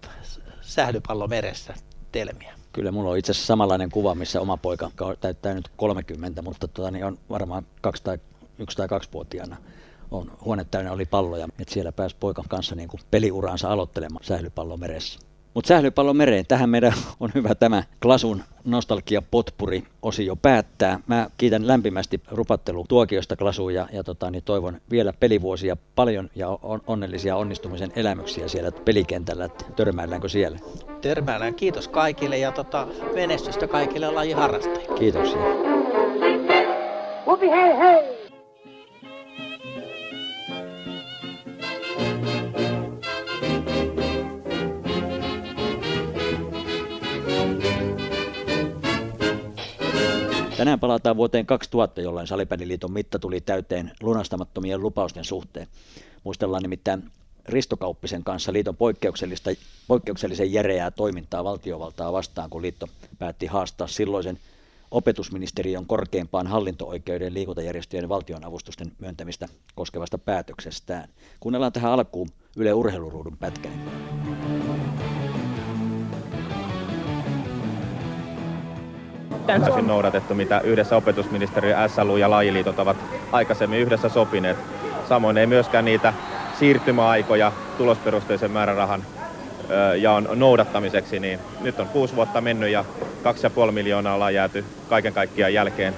[0.61, 1.73] sählypallo meressä
[2.11, 2.53] telmiä.
[2.73, 6.91] Kyllä mulla on itse asiassa samanlainen kuva, missä oma poika täyttää nyt 30, mutta tota,
[6.91, 8.17] niin on varmaan kaksi tai,
[8.59, 9.57] yksi tai kaksi vuotiaana
[10.11, 14.79] on huone täynnä oli palloja, että siellä pääsi poikan kanssa niin kuin peliuraansa aloittelemaan sählypallon
[14.79, 15.19] meressä.
[15.55, 20.99] Mutta sählypallon mereen, tähän meidän on hyvä tämä Klasun nostalgia potpuri osio päättää.
[21.07, 26.59] Mä kiitän lämpimästi rupattelu tuokiosta Klasuun ja, ja tota, niin toivon vielä pelivuosia paljon ja
[26.61, 29.49] on, onnellisia onnistumisen elämyksiä siellä pelikentällä.
[29.75, 30.59] Törmäilläänkö siellä?
[31.01, 31.55] Törmäillään.
[31.55, 34.99] Kiitos kaikille ja tota, menestystä kaikille lajiharrastajille.
[34.99, 35.41] Kiitoksia.
[37.25, 38.14] Whoopie, hei hei!
[50.57, 55.67] Tänään palataan vuoteen 2000, jolloin Salibändiliiton mitta tuli täyteen lunastamattomien lupausten suhteen.
[56.23, 57.11] Muistellaan nimittäin
[57.45, 59.49] Risto Kauppisen kanssa liiton poikkeuksellista,
[59.87, 62.87] poikkeuksellisen järeää toimintaa valtiovaltaa vastaan, kun liitto
[63.19, 64.39] päätti haastaa silloisen
[64.91, 71.09] opetusministeriön korkeimpaan hallinto-oikeuden liikuntajärjestöjen valtionavustusten myöntämistä koskevasta päätöksestään.
[71.39, 73.81] Kuunnellaan tähän alkuun Yle Urheiluruudun pätkäinen.
[79.45, 82.97] Täysin noudatettu, mitä yhdessä opetusministeriö, SLU ja lajiliitot ovat
[83.31, 84.57] aikaisemmin yhdessä sopineet.
[85.09, 86.13] Samoin ei myöskään niitä
[86.59, 89.03] siirtymäaikoja tulosperusteisen määrärahan
[89.97, 92.85] jaon noudattamiseksi, niin nyt on kuusi vuotta mennyt ja
[93.65, 95.93] 2,5 miljoonaa ollaan jääty kaiken kaikkiaan jälkeen.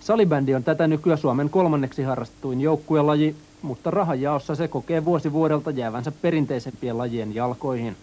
[0.00, 6.12] Salibändi on tätä nykyään Suomen kolmanneksi harrastetuin joukkuelaji, mutta rahanjaossa se kokee vuosi vuodelta jäävänsä
[6.22, 7.96] perinteisempien lajien jalkoihin.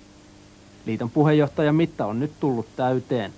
[0.86, 3.34] Liiton puheenjohtaja Mitta on nyt tullut täyteen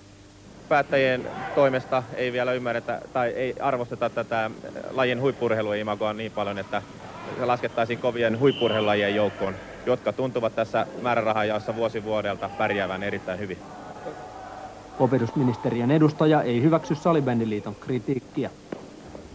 [0.70, 4.51] päättäjien toimesta ei vielä ymmärretä tai ei arvosteta tätä
[4.91, 6.82] lajin huippurheilua imagoa niin paljon, että
[7.39, 9.55] se laskettaisiin kovien huippurheilulajien joukkoon,
[9.86, 13.57] jotka tuntuvat tässä määrärahajaossa vuosi vuodelta pärjäävän erittäin hyvin.
[14.99, 18.49] Opetusministeriön edustaja ei hyväksy Salibändiliiton kritiikkiä.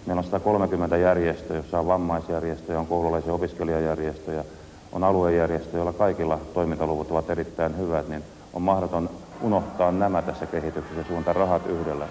[0.07, 4.45] Meillä on 130 järjestöjä, jossa on vammaisjärjestöjä, on koululaisia opiskelijajärjestöjä,
[4.93, 8.23] on aluejärjestöjä, joilla kaikilla toimintaluvut ovat erittäin hyvät, niin
[8.53, 9.11] on mahdoton
[9.41, 12.07] unohtaa nämä tässä kehityksessä suunta rahat yhdellä.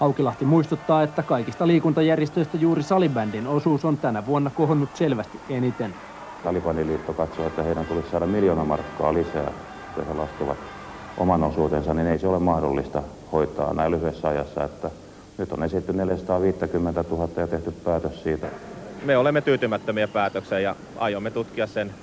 [0.00, 5.94] Aukilahti muistuttaa, että kaikista liikuntajärjestöistä juuri salibändin osuus on tänä vuonna kohonnut selvästi eniten.
[6.44, 9.52] Salibändiliitto katsoo, että heidän tulisi saada miljoona markkaa lisää,
[9.96, 10.58] jos he laskevat
[11.16, 13.02] oman osuutensa, niin ei se ole mahdollista
[13.32, 14.90] hoitaa näin lyhyessä ajassa, että
[15.38, 18.46] nyt on esitetty 450 000 ja tehty päätös siitä.
[19.04, 21.94] Me olemme tyytymättömiä päätökseen ja aiomme tutkia sen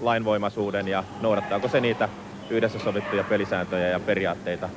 [0.00, 2.08] lainvoimaisuuden ja noudattaako se niitä
[2.52, 4.68] yhdessä sovittuja pelisääntöjä ja periaatteita.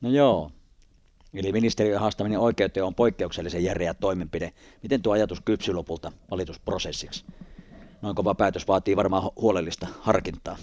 [0.00, 0.50] No joo.
[1.34, 4.52] Eli ministeriön haastaminen oikeuteen on poikkeuksellisen järeä toimenpide.
[4.82, 7.24] Miten tuo ajatus kypsy lopulta valitusprosessiksi?
[8.02, 10.56] Noin kova päätös vaatii varmaan huolellista harkintaa.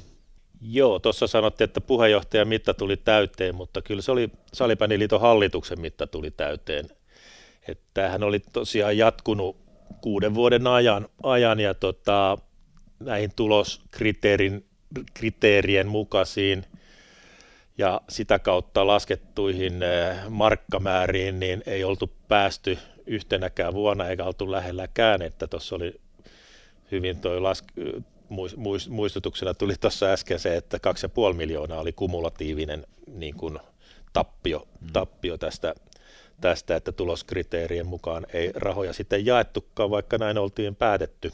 [0.62, 6.08] Joo, tuossa sanottiin, että puheenjohtajan mitta tuli täyteen, mutta kyllä se oli Salipäniliiton hallituksen mitta
[6.08, 6.90] tuli täyteen.
[7.68, 9.58] Että tämähän oli tosiaan jatkunut
[10.02, 12.38] kuuden vuoden ajan, ajan ja tota,
[13.00, 14.66] näihin tuloskriteerin
[15.14, 16.66] kriteerien mukaisiin
[17.78, 25.22] ja sitä kautta laskettuihin eh, markkamääriin, niin ei oltu päästy yhtenäkään vuonna eikä oltu lähelläkään,
[25.22, 26.02] että tuossa oli
[26.92, 28.04] hyvin toi lask-
[28.90, 30.78] muistutuksena tuli tuossa äsken se, että
[31.30, 33.60] 2,5 miljoonaa oli kumulatiivinen niin kuin
[34.14, 34.88] tappio, mm.
[34.94, 35.76] tappio tästä,
[36.42, 41.32] tästä, että tuloskriteerien mukaan ei rahoja sitten jaettukaan, vaikka näin oltiin päätetty.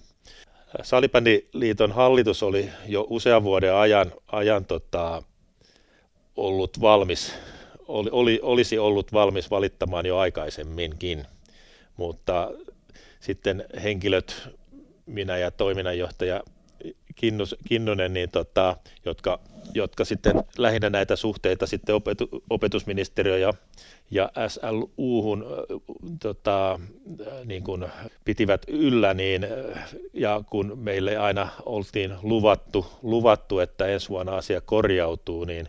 [0.84, 5.24] Salibändiliiton hallitus oli jo usean vuoden ajan, ajan tota,
[6.36, 7.34] ollut valmis,
[7.88, 11.26] oli, oli, olisi ollut valmis valittamaan jo aikaisemminkin,
[11.98, 12.52] mutta
[13.20, 14.50] sitten henkilöt,
[15.06, 16.44] minä ja toiminnanjohtaja
[17.16, 19.40] Kinnus, Kinnunen, niin tota, jotka,
[19.74, 23.54] jotka sitten lähinnä näitä suhteita sitten opetu, opetusministeriö ja,
[24.12, 25.46] ja SLU-hun
[26.22, 26.80] tota,
[27.46, 27.86] niin kuin
[28.30, 29.48] pitivät yllä, niin,
[30.14, 35.68] ja kun meille aina oltiin luvattu, luvattu, että ensi vuonna asia korjautuu, niin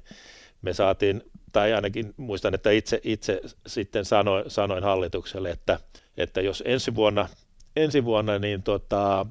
[0.63, 5.81] me saatiin, tai ainakin muistan, että itse, itse sitten sanoin, sanoin hallitukselle, että,
[6.17, 7.29] että jos ensi vuonna,
[7.77, 9.27] ensi vuonna niin tota,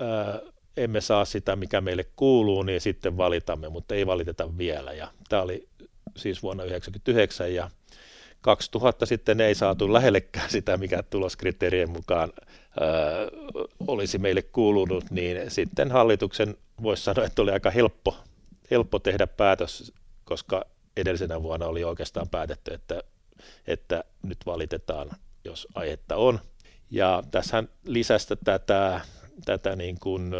[0.00, 0.40] ää,
[0.76, 4.92] emme saa sitä, mikä meille kuuluu, niin sitten valitamme, mutta ei valiteta vielä.
[4.92, 5.68] Ja tämä oli
[6.16, 7.70] siis vuonna 1999 ja
[8.42, 12.42] 2000 sitten ei saatu lähellekään sitä, mikä tuloskriteerien mukaan ö,
[13.86, 18.16] olisi meille kuulunut, niin sitten hallituksen voisi sanoa, että oli aika helppo,
[18.70, 19.92] helppo tehdä päätös,
[20.24, 20.64] koska
[20.96, 23.02] edellisenä vuonna oli oikeastaan päätetty, että,
[23.66, 25.10] että nyt valitetaan,
[25.44, 26.40] jos aihetta on.
[26.90, 29.00] Ja tässä lisästä tätä
[29.44, 30.32] tätä niin kuin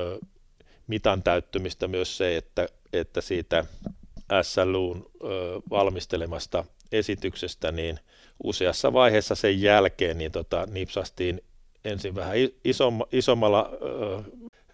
[0.86, 3.64] mitan täyttymistä myös se, että, että siitä
[4.42, 5.10] SLUn
[5.70, 7.98] valmistelemasta esityksestä, niin
[8.44, 11.40] useassa vaiheessa sen jälkeen niin tota, nipsastiin
[11.84, 13.70] ensin vähän isomma, isommalla,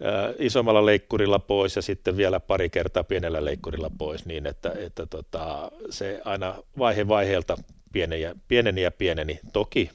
[0.03, 5.05] ää, isommalla leikkurilla pois ja sitten vielä pari kertaa pienellä leikkurilla pois, niin että, että
[5.05, 7.57] tota, se aina vaihe vaiheelta
[7.93, 9.39] pieneni ja, pieneni ja pieneni.
[9.53, 9.89] Toki,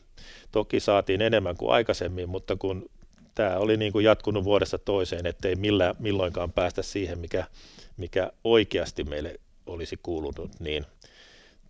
[0.53, 2.91] toki saatiin enemmän kuin aikaisemmin, mutta kun
[3.35, 7.45] tämä oli niin kuin jatkunut vuodesta toiseen, ettei millään, milloinkaan päästä siihen, mikä,
[7.97, 10.87] mikä oikeasti meille olisi kuulunut, niin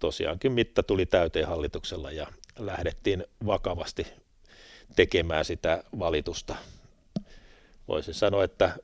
[0.04, 2.26] tosiaankin mitta tuli täyteen hallituksella ja
[2.58, 4.06] lähdettiin vakavasti
[4.96, 6.56] tekemään sitä valitusta.
[7.88, 8.76] Voisin sanoa, että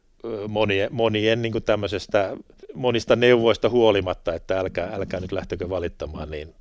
[0.48, 2.36] monien, monien niin kuin tämmöisestä,
[2.74, 6.54] monista neuvoista huolimatta, että älkää, älkää nyt lähtökö valittamaan, niin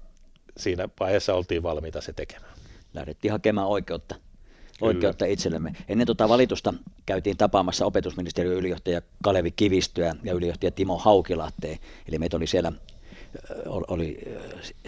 [0.58, 2.54] siinä vaiheessa oltiin valmiita se tekemään.
[2.94, 4.16] Lähdettiin hakemaan oikeutta
[4.82, 5.76] oikeutta itsellemme.
[5.88, 6.74] Ennen tuota valitusta
[7.06, 11.78] käytiin tapaamassa opetusministeriön ylijohtaja Kalevi Kivistöä ja ylijohtaja Timo Haukilahteen.
[12.08, 12.72] Eli meitä oli siellä,
[13.66, 14.20] oli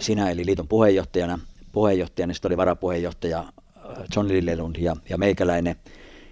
[0.00, 1.38] sinä eli liiton puheenjohtajana,
[1.72, 3.44] puheenjohtajana, sitten oli varapuheenjohtaja
[4.16, 5.76] John Lillelund ja, ja meikäläinen.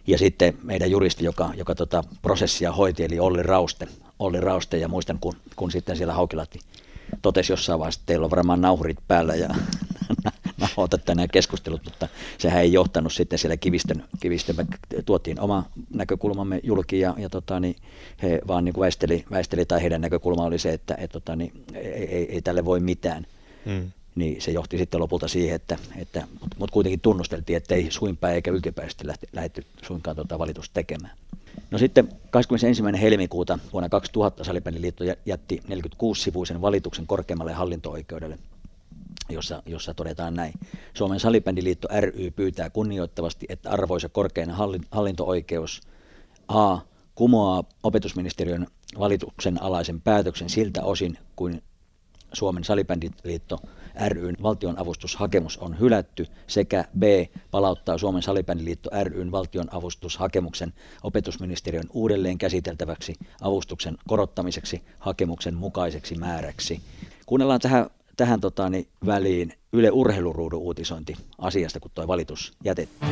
[0.06, 3.88] Ja sitten meidän juristi, joka, joka tota prosessia hoiti, eli Olli Rauste.
[4.18, 6.58] Olli Rauste ja muistan, kun, kun sitten siellä Haukilahti
[7.22, 9.48] totesi jossain vaiheessa, että teillä on varmaan nauhurit päällä ja
[10.80, 12.08] nauhoita tänään keskustelut, mutta
[12.38, 14.66] sehän ei johtanut sitten siellä kivistön, kivistön me
[15.04, 15.64] tuotiin oma
[15.94, 17.76] näkökulmamme julki ja, ja tota, niin
[18.22, 21.52] he vaan niin kuin väisteli, väisteli, tai heidän näkökulma oli se, että et, tota, niin,
[21.74, 23.26] ei, ei, ei, tälle voi mitään.
[23.66, 23.90] Hmm.
[24.14, 28.34] Niin se johti sitten lopulta siihen, että, että mutta mut kuitenkin tunnusteltiin, että ei suinpäin
[28.34, 31.12] eikä ylkipäisesti lähdetty suinkaan tuota valitusta tekemään.
[31.70, 32.82] No sitten 21.
[33.00, 38.38] helmikuuta vuonna 2000 Salipäniliitto jätti 46-sivuisen valituksen korkeammalle hallinto-oikeudelle
[39.30, 40.52] jossa, jossa todetaan näin.
[40.94, 44.50] Suomen salibändiliitto ry pyytää kunnioittavasti, että arvoisa korkein
[44.90, 45.80] hallinto-oikeus
[46.48, 46.78] A
[47.14, 48.66] kumoaa opetusministeriön
[48.98, 51.62] valituksen alaisen päätöksen siltä osin, kuin
[52.32, 53.58] Suomen salibändiliitto
[54.08, 57.02] ryn valtionavustushakemus on hylätty sekä B
[57.50, 60.72] palauttaa Suomen salibändiliitto ryn valtionavustushakemuksen
[61.02, 66.80] opetusministeriön uudelleen käsiteltäväksi avustuksen korottamiseksi hakemuksen mukaiseksi määräksi.
[67.26, 67.86] Kuunnellaan tähän
[68.20, 73.10] tähän tota, niin, väliin Yle Urheiluruudun uutisointi asiasta, kun tuo valitus jätettiin.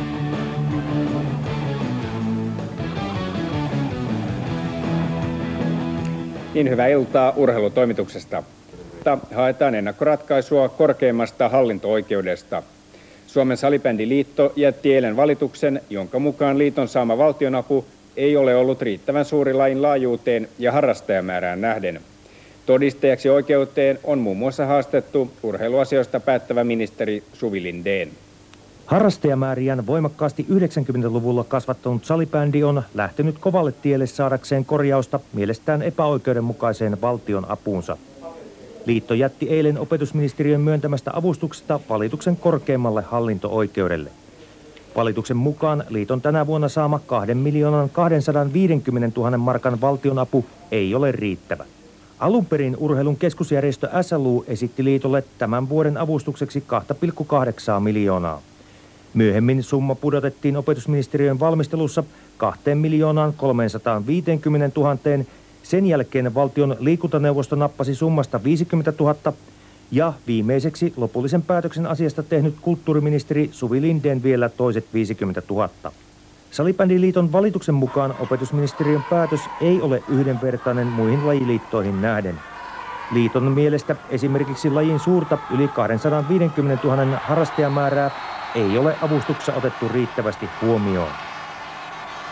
[6.53, 8.43] Niin hyvää iltaa urheilutoimituksesta.
[9.35, 12.63] Haetaan ennakkoratkaisua korkeimmasta hallinto-oikeudesta.
[13.27, 17.85] Suomen salibändiliitto jätti eilen valituksen, jonka mukaan liiton saama valtionapu
[18.17, 22.01] ei ole ollut riittävän suuri lain laajuuteen ja harrastajamäärään nähden.
[22.69, 28.09] Todistajaksi oikeuteen on muun muassa haastettu urheiluasioista päättävä ministeri Suvi Lindeen.
[28.85, 37.97] Harrastajamääriään voimakkaasti 90-luvulla kasvattanut salibändi on lähtenyt kovalle tielle saadakseen korjausta mielestään epäoikeudenmukaiseen valtion apuunsa.
[38.85, 44.09] Liitto jätti eilen opetusministeriön myöntämästä avustuksesta valituksen korkeimmalle hallinto-oikeudelle.
[44.95, 51.65] Valituksen mukaan liiton tänä vuonna saama 2 miljoonan 250 000 markan valtionapu ei ole riittävä.
[52.19, 56.63] Alun perin urheilun keskusjärjestö SLU esitti liitolle tämän vuoden avustukseksi
[57.75, 58.41] 2,8 miljoonaa.
[59.13, 62.03] Myöhemmin summa pudotettiin opetusministeriön valmistelussa
[62.37, 64.97] 2 miljoonaan 350 000.
[65.63, 69.33] Sen jälkeen valtion liikuntaneuvosto nappasi summasta 50 000
[69.91, 75.69] ja viimeiseksi lopullisen päätöksen asiasta tehnyt kulttuuriministeri Suvi Linden vielä toiset 50 000.
[76.51, 82.35] Salibändiliiton valituksen mukaan opetusministeriön päätös ei ole yhdenvertainen muihin lajiliittoihin nähden.
[83.09, 88.11] Liiton mielestä esimerkiksi lajin suurta yli 250 000 harrastajamäärää
[88.55, 91.11] ei ole avustuksessa otettu riittävästi huomioon.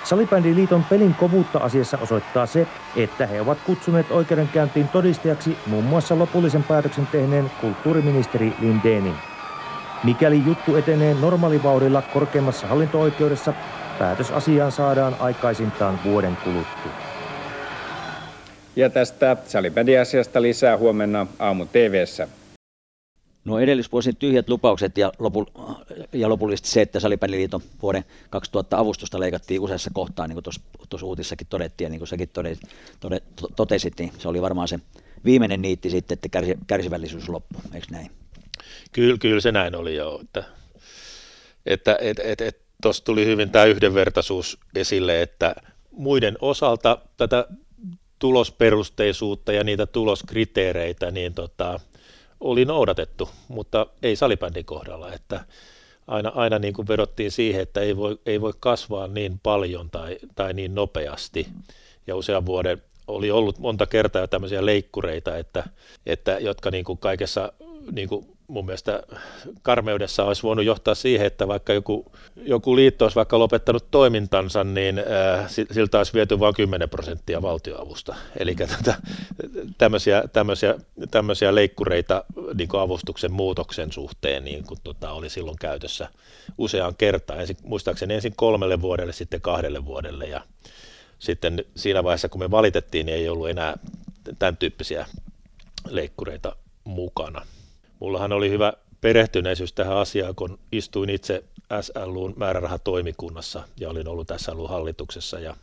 [0.04, 6.64] Salibändiliiton pelin kovuutta asiassa osoittaa se, että he ovat kutsuneet oikeudenkäyntiin todistajaksi muun muassa lopullisen
[6.64, 9.16] päätöksen tehneen kulttuuriministeri Lindénin.
[10.04, 13.54] Mikäli juttu etenee normaalivauhdilla korkeimmassa hallinto-oikeudessa,
[14.00, 16.92] päätös asiaan saadaan aikaisintaan vuoden kuluttua.
[18.76, 22.28] Ja tästä salibändiasiasta lisää huomenna aamu TVssä.
[23.46, 25.46] No edellisvuosien tyhjät lupaukset ja, lopu,
[26.14, 30.44] ja lopullisesti se, että Salibändiliiton vuoden 2000 avustusta leikattiin useassa kohtaa, niin kuin
[30.90, 32.60] tuossa uutissakin todettiin ja niin kuin säkin todet,
[33.00, 33.24] todet,
[33.56, 34.80] totesit, niin se oli varmaan se
[35.26, 38.12] viimeinen niitti sitten, että kärsi, kärsivällisyys loppui, eikö näin?
[38.92, 40.44] Kyllä, kyllä se näin oli jo, että,
[41.66, 45.56] että et, et, et, tuossa tuli hyvin tämä yhdenvertaisuus esille, että
[45.92, 47.48] muiden osalta tätä
[48.20, 51.80] tulosperusteisuutta ja niitä tuloskriteereitä, niin tota,
[52.40, 55.46] oli noudatettu, mutta ei salibändin kohdalla, että
[56.08, 60.18] aina, aina niin kuin vedottiin siihen, että ei voi, ei voi kasvaa niin paljon tai,
[60.36, 61.48] tai niin nopeasti.
[62.08, 65.64] Ja usean vuoden oli ollut monta kertaa jo tämmöisiä leikkureita, että,
[66.06, 67.54] että jotka niin kuin kaikessa
[67.92, 69.04] niin kuin mun mielestä
[69.62, 75.00] karmeudessa olisi voinut johtaa siihen, että vaikka joku, joku liitto olisi vaikka lopettanut toimintansa, niin
[75.00, 78.16] äh, siltä olisi viety vain 10 prosenttia valtioavusta.
[78.40, 78.96] Eli tätä,
[79.78, 80.76] tämmöisiä, tämmöisiä,
[81.12, 82.24] tämmöisiä leikkureita
[82.54, 86.10] niin avustuksen muutoksen suhteen niin kuin, tota, oli silloin käytössä
[86.58, 87.40] useaan kertaan.
[87.40, 90.42] Ensin, muistaakseni ensin kolmelle vuodelle, sitten kahdelle vuodelle ja
[91.20, 93.78] sitten siinä vaiheessa, kun me valitettiin, niin ei ollut enää
[94.40, 95.06] tämän tyyppisiä
[95.90, 97.46] leikkureita mukana.
[98.00, 101.44] Mullahan oli hyvä perehtyneisyys tähän asiaan, kun istuin itse
[101.82, 105.40] SLUn määrärahatoimikunnassa ja olin ollut SLUn hallituksessa.
[105.40, 105.56] Ja,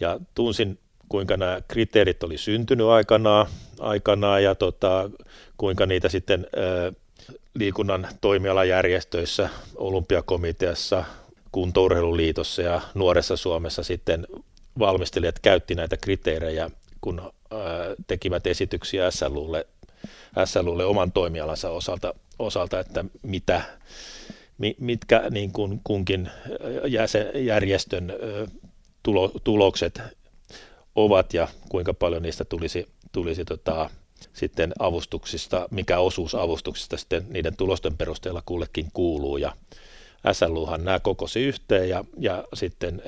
[0.00, 0.78] ja tunsin
[1.08, 3.46] kuinka nämä kriteerit oli syntynyt aikanaan,
[3.80, 5.10] aikanaan ja tota,
[5.56, 6.92] kuinka niitä sitten ää,
[7.54, 11.04] liikunnan toimialajärjestöissä, olympiakomiteassa,
[11.52, 14.26] kuntourheiluliitossa ja nuoressa Suomessa sitten
[14.78, 16.70] valmistelijat käytti näitä kriteerejä,
[17.00, 17.30] kun ää,
[18.06, 19.66] tekivät esityksiä SLUlle
[20.44, 23.62] SLUlle oman toimialansa osalta, osalta että mitä,
[24.80, 26.30] mitkä niin kuin kunkin
[27.34, 28.12] järjestön
[29.02, 30.02] tulo, tulokset
[30.94, 33.90] ovat ja kuinka paljon niistä tulisi, tulisi tota,
[34.32, 39.36] sitten avustuksista, mikä osuus avustuksista sitten niiden tulosten perusteella kullekin kuuluu.
[39.36, 39.52] Ja
[40.32, 43.02] SLUhan nämä kokosi yhteen ja, ja, sitten,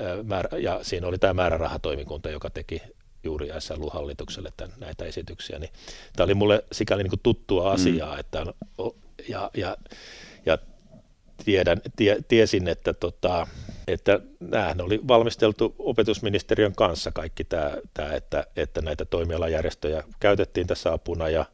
[0.63, 2.83] ja siinä oli tämä määrärahatoimikunta, joka teki
[3.25, 5.71] juuri SLU-hallitukselle tämän, näitä esityksiä, niin
[6.17, 7.75] tämä oli mulle sikäli niin kuin tuttua mm.
[7.75, 8.21] asiaa, mm.
[8.21, 8.47] että
[9.29, 9.77] ja, ja,
[10.47, 10.59] ja
[11.45, 13.47] tiedän, tie, tiesin, että, tota,
[13.87, 20.93] että näähän oli valmisteltu opetusministeriön kanssa kaikki tämä, tämä että, että näitä toimialajärjestöjä käytettiin tässä
[20.93, 21.45] apuna ja,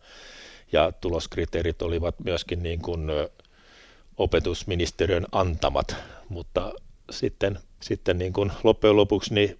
[0.73, 3.11] ja tuloskriteerit olivat myöskin niin kuin
[4.17, 5.97] opetusministeriön antamat,
[6.29, 6.73] mutta
[7.11, 9.59] sitten, sitten niin kuin loppujen lopuksi niin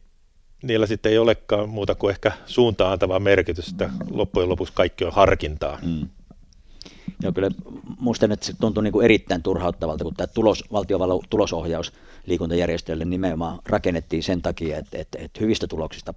[0.67, 3.91] niillä sitten ei olekaan muuta kuin ehkä suuntaan antavaa merkitystä.
[4.11, 5.79] Loppujen lopuksi kaikki on harkintaa.
[5.83, 6.09] Mm.
[7.23, 7.51] Joo, kyllä
[7.99, 11.93] muistan, että se tuntui niin kuin erittäin turhauttavalta, kun tämä tulos, valtiovallan tulosohjaus
[12.27, 16.15] liikuntajärjestöille nimenomaan rakennettiin sen takia, että, että, että hyvistä tuloksista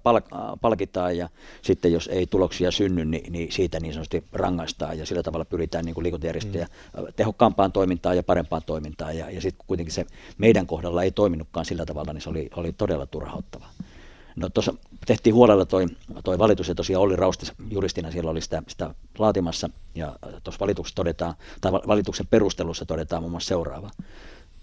[0.60, 1.28] palkitaan ja
[1.62, 5.84] sitten jos ei tuloksia synny, niin, niin siitä niin sanotusti rangaistaan ja sillä tavalla pyritään
[5.84, 7.04] niin kuin liikuntajärjestöjä mm.
[7.16, 10.06] tehokkaampaan toimintaan ja parempaan toimintaan ja, ja sitten kuitenkin se
[10.38, 13.70] meidän kohdalla ei toiminutkaan sillä tavalla, niin se oli, oli todella turhauttavaa.
[14.40, 14.74] No tuossa
[15.06, 15.86] tehtiin huolella toi,
[16.24, 20.96] toi valitus ja tosiaan Olli Rausti juristina siellä oli sitä, sitä laatimassa ja tuossa valituksessa
[20.96, 23.90] todetaan, tai valituksen perustelussa todetaan muun muassa seuraava.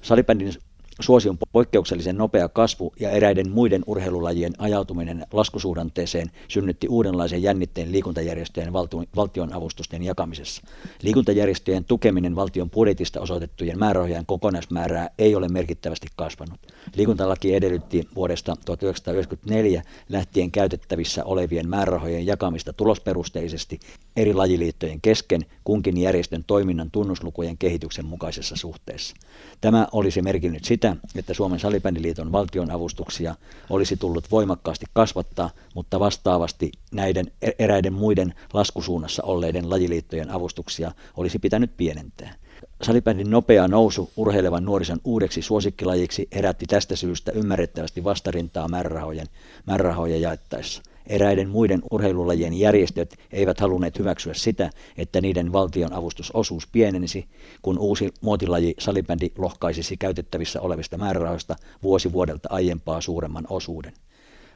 [0.01, 0.53] Salibändin
[1.01, 8.73] Suosion poikkeuksellisen nopea kasvu ja eräiden muiden urheilulajien ajautuminen laskusuhdanteeseen synnytti uudenlaisen jännitteen liikuntajärjestöjen
[9.15, 10.61] valtion avustusten jakamisessa.
[11.01, 16.59] Liikuntajärjestöjen tukeminen valtion budjetista osoitettujen määrärahojen kokonaismäärää ei ole merkittävästi kasvanut.
[16.95, 23.79] Liikuntalaki edellytti vuodesta 1994 lähtien käytettävissä olevien määrärahojen jakamista tulosperusteisesti
[24.15, 29.15] eri lajiliittojen kesken kunkin järjestön toiminnan tunnuslukujen kehityksen mukaisessa suhteessa.
[29.61, 33.35] Tämä olisi merkinnyt sitä, sitä, että Suomen salibändiliiton valtionavustuksia
[33.69, 41.39] olisi tullut voimakkaasti kasvattaa, mutta vastaavasti näiden e- eräiden muiden laskusuunnassa olleiden lajiliittojen avustuksia olisi
[41.39, 42.33] pitänyt pienentää.
[42.81, 49.27] Salibändin nopea nousu urheilevan nuorison uudeksi suosikkilajiksi herätti tästä syystä ymmärrettävästi vastarintaa määrärahojen,
[49.65, 57.25] määrärahoja jaettaessa– Eräiden muiden urheilulajien järjestöt eivät halunneet hyväksyä sitä, että niiden valtion avustusosuus pienenisi,
[57.61, 63.93] kun uusi muotilaji salibändi lohkaisisi käytettävissä olevista määrärahoista vuosi vuodelta aiempaa suuremman osuuden.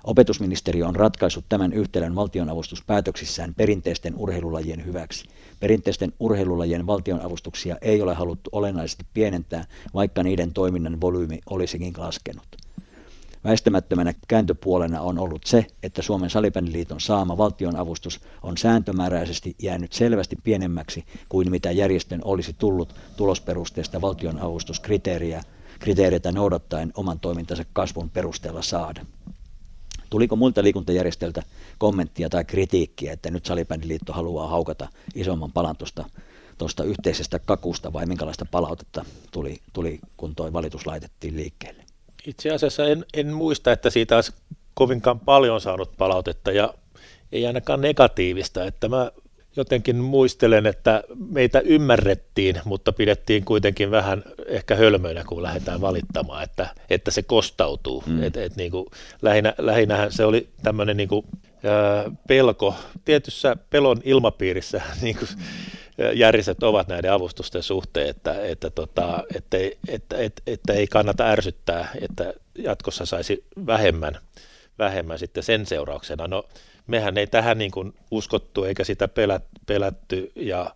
[0.03, 5.25] Opetusministeriö on ratkaissut tämän yhtälön valtionavustuspäätöksissään perinteisten urheilulajien hyväksi.
[5.59, 12.68] Perinteisten urheilulajien valtionavustuksia ei ole haluttu olennaisesti pienentää, vaikka niiden toiminnan volyymi olisikin laskenut.
[13.43, 21.05] Väistämättömänä kääntöpuolena on ollut se, että Suomen salibändiliiton saama valtionavustus on sääntömääräisesti jäänyt selvästi pienemmäksi
[21.29, 25.43] kuin mitä järjestön olisi tullut tulosperusteista valtionavustuskriteeriä
[25.79, 29.05] kriteereitä noudattaen oman toimintansa kasvun perusteella saada.
[30.09, 31.43] Tuliko muilta liikuntajärjestöiltä
[31.77, 36.05] kommenttia tai kritiikkiä, että nyt Salibändiliitto haluaa haukata isomman palan tuosta
[36.57, 41.88] tuosta yhteisestä kakusta vai minkälaista palautetta tuli, tuli kun tuo valitus laitettiin liikkeelle?
[42.25, 44.33] Itse asiassa en, en muista, että siitä olisi
[44.73, 46.73] kovinkaan paljon saanut palautetta ja
[47.31, 49.11] ei ainakaan negatiivista, että mä
[49.55, 56.67] jotenkin muistelen, että meitä ymmärrettiin, mutta pidettiin kuitenkin vähän ehkä hölmöinä, kun lähdetään valittamaan, että,
[56.89, 58.03] että se kostautuu.
[58.05, 58.23] Mm.
[58.23, 58.85] Et, et niin kuin,
[59.21, 61.25] lähinnä, lähinnähän se oli tämmöinen niin kuin,
[61.63, 62.75] ää, pelko.
[63.05, 65.29] Tietyssä pelon ilmapiirissä niin kuin,
[66.13, 71.91] järjestöt ovat näiden avustusten suhteen, että, että, tota, että, että, että, että ei kannata ärsyttää,
[72.01, 74.17] että jatkossa saisi vähemmän,
[74.79, 76.27] vähemmän sitten sen seurauksena.
[76.27, 76.45] No
[76.87, 80.75] mehän ei tähän niin kuin uskottu eikä sitä pelät, pelätty ja,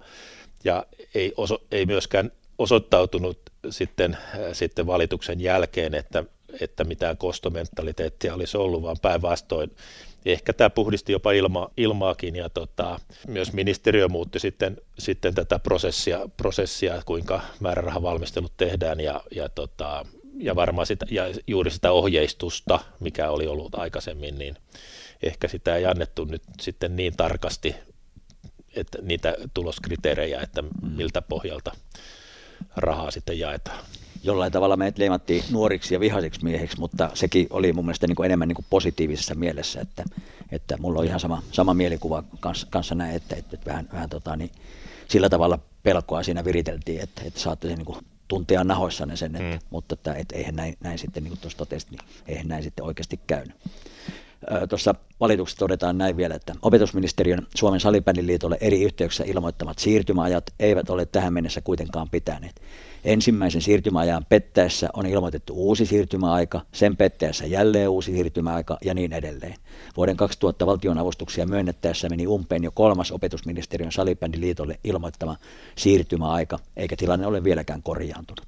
[0.63, 4.17] ja ei, oso, ei myöskään osoittautunut sitten,
[4.53, 6.23] sitten valituksen jälkeen, että,
[6.59, 9.71] että mitään kostomentaliteettia olisi ollut, vaan päinvastoin
[10.25, 16.19] ehkä tämä puhdisti jopa ilma, ilmaakin ja tota, myös ministeriö muutti sitten, sitten tätä prosessia,
[16.37, 20.05] prosessia, kuinka määrärahavalmistelut tehdään ja, ja, tota,
[20.37, 24.55] ja varmaan sitä, ja juuri sitä ohjeistusta, mikä oli ollut aikaisemmin, niin
[25.23, 27.75] ehkä sitä ei annettu nyt sitten niin tarkasti,
[28.75, 30.63] että niitä tuloskriteerejä, että
[30.95, 31.71] miltä pohjalta
[32.75, 33.83] rahaa sitten jaetaan.
[34.23, 38.25] Jollain tavalla meidät leimattiin nuoriksi ja vihaisiksi miehiksi, mutta sekin oli mun mielestä niin kuin
[38.25, 40.03] enemmän niin kuin positiivisessa mielessä, että,
[40.51, 44.09] että mulla on ihan sama, sama mielikuva kanssa, kanssa näin, että, että, että vähän, vähän
[44.09, 44.51] tota, niin,
[45.07, 47.97] sillä tavalla pelkoa siinä viriteltiin, että, että saatte sen niin kuin
[48.27, 49.67] tuntea nahoissanne sen, että, mm.
[49.69, 52.85] mutta että, että eihän näin, näin sitten, niin kuin tuossa totesit, niin eihän näin sitten
[52.85, 53.55] oikeasti käynyt.
[54.69, 61.05] Tuossa valituksessa todetaan näin vielä, että opetusministeriön Suomen salibändiliitolle eri yhteyksissä ilmoittamat siirtymäajat eivät ole
[61.05, 62.61] tähän mennessä kuitenkaan pitäneet.
[63.03, 69.55] Ensimmäisen siirtymäajan pettäessä on ilmoitettu uusi siirtymäaika, sen pettäessä jälleen uusi siirtymäaika ja niin edelleen.
[69.97, 75.35] Vuoden 2000 valtionavustuksia myönnettäessä meni umpeen jo kolmas opetusministeriön salibändiliitolle ilmoittama
[75.75, 78.47] siirtymäaika, eikä tilanne ole vieläkään korjaantunut.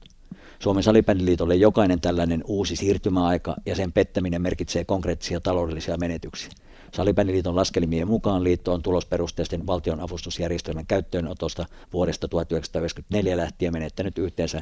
[0.60, 6.52] Suomen salibändiliitolle jokainen tällainen uusi siirtymäaika ja sen pettäminen merkitsee konkreettisia taloudellisia menetyksiä.
[6.96, 14.62] Salibändiliiton laskelmien mukaan liitto on tulosperusteisten valtionavustusjärjestelmän käyttöönotosta vuodesta 1994 lähtien menettänyt yhteensä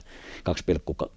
[1.04, 1.10] 2,6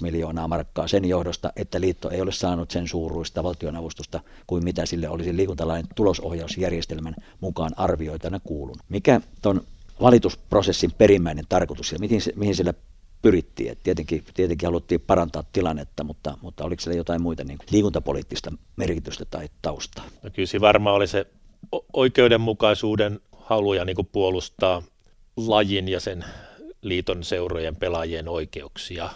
[0.00, 5.08] miljoonaa markkaa sen johdosta, että liitto ei ole saanut sen suuruista valtionavustusta kuin mitä sille
[5.08, 8.76] olisi liikuntalain tulosohjausjärjestelmän mukaan arvioitana kuulun.
[8.88, 9.60] Mikä ton
[10.02, 12.74] valitusprosessin perimmäinen tarkoitus ja mihin, mihin sillä
[13.22, 13.72] pyrittiin.
[13.72, 19.24] Et tietenkin, tietenkin haluttiin parantaa tilannetta, mutta, mutta oliko siellä jotain muita niin liikuntapoliittista merkitystä
[19.24, 20.04] tai taustaa?
[20.22, 21.26] No kyllä siinä varmaan oli se
[21.92, 24.82] oikeudenmukaisuuden halu ja niin kuin puolustaa
[25.36, 26.24] lajin ja sen
[26.82, 29.10] liiton seurojen pelaajien oikeuksia.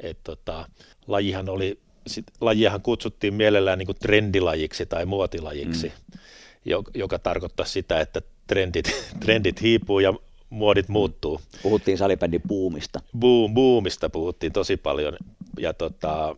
[0.00, 0.68] Et tota,
[1.06, 6.20] lajihan oli, sit, lajiahan kutsuttiin mielellään niin kuin trendilajiksi tai muotilajiksi, mm.
[6.64, 8.86] joka, joka tarkoittaa sitä, että trendit,
[9.24, 10.14] trendit hiipuu ja
[10.50, 11.40] muodit muuttuu.
[11.62, 13.00] Puhuttiin salibändin buumista.
[13.18, 15.16] Boom, boomista puhuttiin tosi paljon
[15.58, 16.36] ja, tota,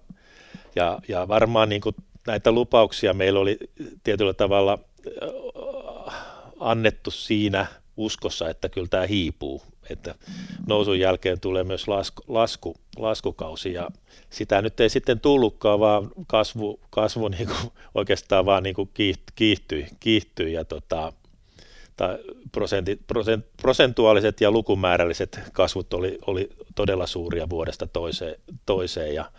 [0.77, 1.95] ja, ja varmaan niin kuin
[2.27, 3.59] näitä lupauksia meillä oli
[4.05, 6.15] tietyllä tavalla äh,
[6.61, 10.15] annettu siinä uskossa, että kyllä tämä hiipuu, että
[10.67, 13.91] nousun jälkeen tulee myös lasku, lasku, laskukausi ja
[14.31, 18.91] sitä nyt ei sitten tullutkaan, vaan kasvu, kasvu niin kuin oikeastaan vaan niin kuin
[19.35, 21.13] kiihtyi, kiihtyi ja tota,
[21.97, 22.19] tai
[22.53, 28.37] prosentit, prosent, prosentuaaliset ja lukumäärälliset kasvut oli, oli todella suuria vuodesta toiseen,
[28.67, 29.31] toiseen ja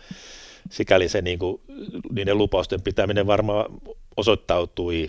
[0.70, 1.60] sikäli se niin kuin,
[2.10, 3.66] niiden lupausten pitäminen varmaan
[4.16, 5.08] osoittautui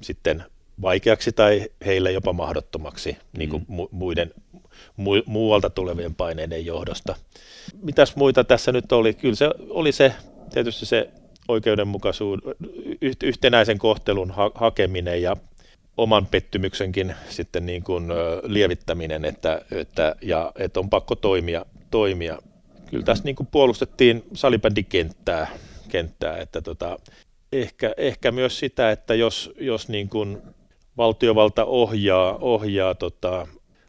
[0.00, 0.44] sitten
[0.82, 3.76] vaikeaksi tai heille jopa mahdottomaksi niin kuin mm.
[3.90, 4.34] muiden,
[4.96, 7.16] mu, muualta tulevien paineiden johdosta.
[7.82, 9.14] Mitäs muita tässä nyt oli?
[9.14, 10.14] Kyllä se oli se
[10.52, 11.10] tietysti se
[11.48, 12.54] oikeudenmukaisuuden,
[13.22, 15.36] yhtenäisen kohtelun ha- hakeminen ja
[16.00, 18.08] oman pettymyksenkin sitten niin kuin
[18.42, 21.66] lievittäminen, että, että, ja että on pakko toimia.
[21.90, 22.38] toimia.
[22.90, 25.46] Kyllä tässä niin kuin puolustettiin salibändikenttää,
[25.88, 26.98] kenttää, että tota,
[27.52, 30.42] ehkä, ehkä myös sitä, että jos, jos niin kuin
[30.96, 33.46] valtiovalta ohjaa, ohjaa tota,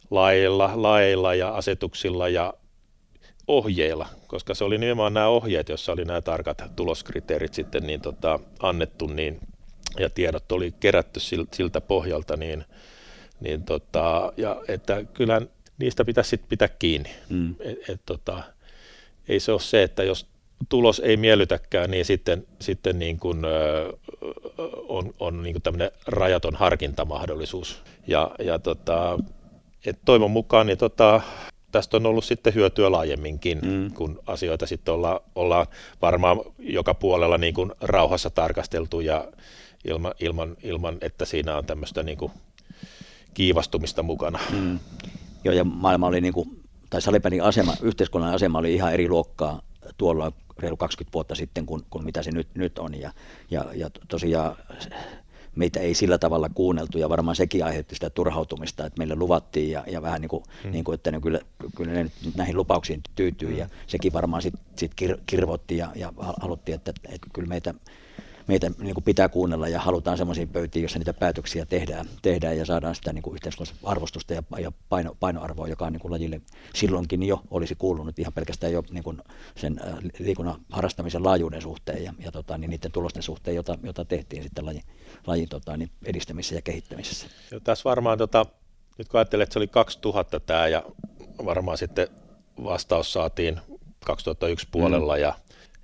[0.09, 2.53] lailla, lailla ja asetuksilla ja
[3.47, 8.39] ohjeilla, koska se oli nimenomaan nämä ohjeet, joissa oli nämä tarkat tuloskriteerit sitten niin tota,
[8.59, 9.39] annettu, niin
[9.99, 11.19] ja tiedot oli kerätty
[11.51, 12.65] siltä pohjalta, niin,
[13.39, 15.41] niin tota, ja että kyllä
[15.77, 17.09] niistä pitäisi sit pitää kiinni.
[17.29, 17.55] Mm.
[17.59, 18.43] Et, et, tota,
[19.27, 20.27] ei se ole se, että jos
[20.69, 23.93] tulos ei miellytäkään, niin sitten, sitten niin kuin, ö,
[24.87, 27.81] on, on niin kuin tämmöinen rajaton harkintamahdollisuus.
[28.07, 29.19] Ja, ja tota,
[29.85, 31.21] et toivon mukaan niin tota,
[31.71, 33.93] tästä on ollut sitten hyötyä laajemminkin, mm.
[33.93, 35.67] kun asioita sitten olla, ollaan
[36.01, 39.27] varmaan joka puolella niin kuin rauhassa tarkasteltu ja
[39.85, 42.31] ilman, ilman, ilman että siinä on tämmöistä niin kuin
[43.33, 44.39] kiivastumista mukana.
[44.51, 44.79] Mm.
[45.43, 49.61] Joo, ja maailma oli niin kuin, tai Salipänin asema, yhteiskunnan asema oli ihan eri luokkaa
[49.97, 52.99] tuolla reilu 20 vuotta sitten kuin, kuin mitä se nyt, nyt on.
[52.99, 53.11] Ja,
[53.51, 54.55] ja, ja tosiaan
[55.55, 59.83] meitä ei sillä tavalla kuunneltu ja varmaan sekin aiheutti sitä turhautumista, että meille luvattiin ja,
[59.87, 60.71] ja vähän niin kuin, hmm.
[60.71, 61.39] niin kuin että ne kyllä,
[61.75, 66.13] kyllä ne nyt näihin lupauksiin tyytyy ja sekin varmaan sitten sit kir, kirvotti ja, ja
[66.17, 67.73] haluttiin, että, että kyllä meitä
[68.47, 72.65] meitä niin kuin pitää kuunnella ja halutaan sellaisiin pöytiin, jossa niitä päätöksiä tehdään, tehdään ja
[72.65, 76.41] saadaan sitä niin kuin yhteiskunnallista arvostusta ja, ja paino, painoarvoa, joka on niin kuin lajille
[76.75, 79.21] silloinkin jo olisi kuulunut ihan pelkästään jo niin kuin
[79.55, 84.05] sen äh, liikunnan harrastamisen laajuuden suhteen ja, ja tota, niin niiden tulosten suhteen, jota, jota
[84.05, 84.83] tehtiin sitten lajin,
[85.27, 87.27] lajin tota, niin edistämisessä ja kehittämisessä.
[87.51, 88.45] Ja tässä varmaan, tota,
[88.97, 90.83] nyt kun ajattelee, että se oli 2000 tämä ja
[91.45, 92.07] varmaan sitten
[92.63, 93.59] vastaus saatiin
[94.05, 95.21] 2001 puolella mm.
[95.21, 95.33] ja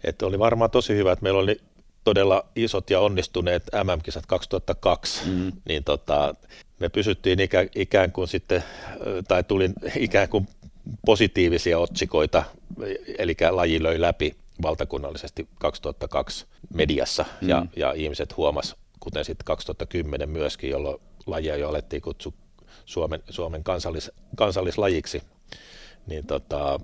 [0.04, 1.62] että oli varmaan tosi hyvä, että meillä oli
[2.08, 5.52] todella isot ja onnistuneet MM-kisat 2002, mm.
[5.66, 6.36] niin tota,
[6.80, 8.64] me pysyttiin ikä, ikään kuin sitten,
[9.28, 10.48] tai tuli ikään kuin
[11.06, 12.44] positiivisia otsikoita,
[13.18, 17.50] eli laji löi läpi valtakunnallisesti 2002 mediassa, mm.
[17.50, 22.34] ja, ja ihmiset huomas, kuten sitten 2010 myöskin, jolloin lajia jo alettiin kutsua
[22.86, 25.22] Suomen, Suomen kansallis, kansallislajiksi,
[26.06, 26.80] niin tota,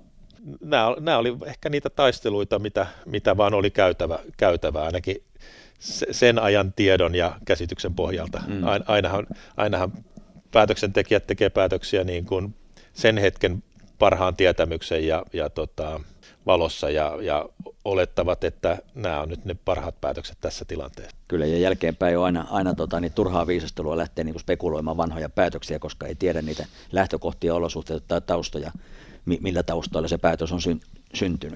[0.60, 5.16] nämä, nämä oli ehkä niitä taisteluita, mitä, mitä vaan oli käytävä, käytävä ainakin
[6.10, 8.42] sen ajan tiedon ja käsityksen pohjalta.
[8.46, 8.62] Mm.
[8.86, 9.26] Ainahan,
[9.56, 9.92] ainahan
[10.50, 12.54] päätöksentekijät tekee päätöksiä niin kuin
[12.92, 13.62] sen hetken
[13.98, 16.00] parhaan tietämyksen ja, ja tota,
[16.46, 17.48] valossa ja, ja
[17.84, 21.16] olettavat, että nämä on nyt ne parhaat päätökset tässä tilanteessa.
[21.28, 25.78] Kyllä, ja jälkeenpäin on aina, aina tota, niin turhaa viisastelua lähteä niin spekuloimaan vanhoja päätöksiä,
[25.78, 28.72] koska ei tiedä niitä lähtökohtia, olosuhteita tai taustoja,
[29.26, 31.03] millä taustalla se päätös on syntynyt,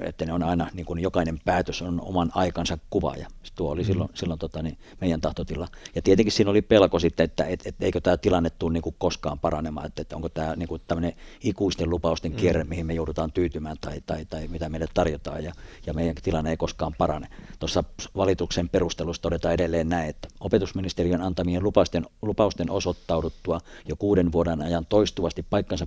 [0.05, 3.83] että ne on aina, niin kuin jokainen päätös on oman aikansa kuva ja tuo oli
[3.83, 3.87] mm.
[3.87, 5.69] silloin, silloin tota, niin meidän tahtotila.
[5.95, 8.95] Ja tietenkin siinä oli pelko sitten, että et, et, eikö tämä tilanne tule niin kuin
[8.99, 11.13] koskaan paranemaan, että, että onko tämä niin kuin tämmöinen
[11.45, 12.37] ikuisten lupausten mm.
[12.37, 12.69] kierre, mm.
[12.69, 15.53] mihin me joudutaan tyytymään tai, tai, tai mitä meille tarjotaan ja,
[15.87, 17.29] ja meidän tilanne ei koskaan parane.
[17.59, 17.85] Tuossa
[18.17, 24.87] valituksen perustelussa todetaan edelleen näin, että opetusministeriön antamien lupausten, lupausten osoittauduttua jo kuuden vuoden ajan
[24.87, 25.87] toistuvasti paikkansa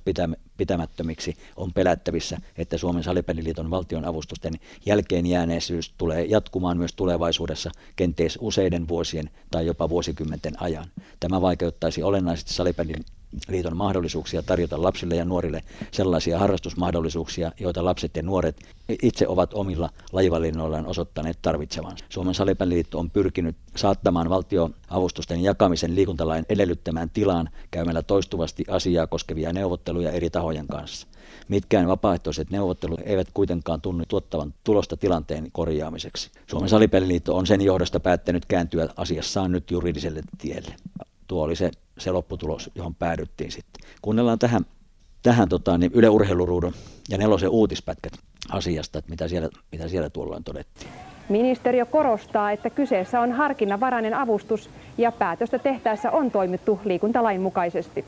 [0.57, 4.53] pitämättömiksi on pelättävissä, että Suomen salipeliliiton Liiton valtion avustusten
[4.85, 10.85] jälkeen jääneisyys tulee jatkumaan myös tulevaisuudessa kenties useiden vuosien tai jopa vuosikymmenten ajan.
[11.19, 13.05] Tämä vaikeuttaisi olennaisesti salipelin
[13.47, 18.55] liiton mahdollisuuksia tarjota lapsille ja nuorille sellaisia harrastusmahdollisuuksia, joita lapset ja nuoret
[19.01, 22.05] itse ovat omilla lajivalinnoillaan osoittaneet tarvitsevansa.
[22.09, 30.11] Suomen salipalliliitto on pyrkinyt saattamaan valtioavustusten jakamisen liikuntalain edellyttämään tilaan käymällä toistuvasti asiaa koskevia neuvotteluja
[30.11, 31.07] eri tahojen kanssa.
[31.47, 36.31] Mitkään vapaaehtoiset neuvottelut eivät kuitenkaan tunnu tuottavan tulosta tilanteen korjaamiseksi.
[36.47, 40.75] Suomen salipalliliitto on sen johdosta päättänyt kääntyä asiassaan nyt juridiselle tielle.
[41.31, 43.89] Tuo oli se, se lopputulos, johon päädyttiin sitten.
[44.01, 44.65] Kuunnellaan tähän,
[45.23, 46.73] tähän tota, niin Yle Urheiluruudun
[47.09, 48.13] ja nelosen uutispätkät
[48.49, 50.91] asiasta, että mitä siellä, mitä siellä tuolloin todettiin.
[51.29, 58.05] Ministeriö korostaa, että kyseessä on harkinnanvarainen avustus ja päätöstä tehtäessä on toimittu liikuntalain mukaisesti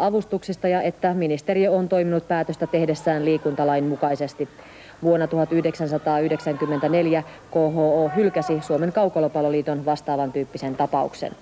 [0.00, 4.48] avustuksista ja että ministeriö on toiminut päätöstä tehdessään liikuntalain mukaisesti.
[5.02, 11.32] Vuonna 1994 KHO hylkäsi Suomen kaukolopalloliiton vastaavan tyyppisen tapauksen.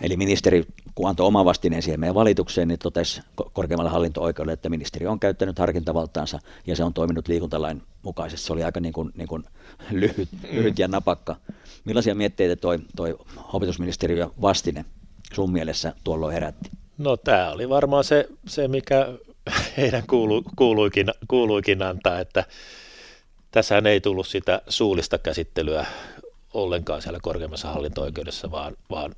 [0.00, 3.20] Eli ministeri, kun antoi oma vastineen siihen meidän valitukseen, niin totesi
[3.52, 8.46] korkeammalla hallinto-oikeudelle, että ministeri on käyttänyt harkintavaltaansa ja se on toiminut liikuntalain mukaisesti.
[8.46, 9.44] Se oli aika niin kuin, niin kuin
[9.90, 11.36] lyhyt, lyhyt ja napakka.
[11.84, 13.18] Millaisia mietteitä toi, toi
[13.52, 14.84] opetusministeriö vastine
[15.32, 16.70] sun mielessä tuolloin herätti?
[16.98, 19.08] No tämä oli varmaan se, se mikä
[19.76, 22.44] heidän kuulu, kuuluikin, kuuluikin antaa, että
[23.50, 25.86] tässähän ei tullut sitä suullista käsittelyä
[26.54, 29.14] ollenkaan siellä korkeimmassa hallinto-oikeudessa, vaan, vaan,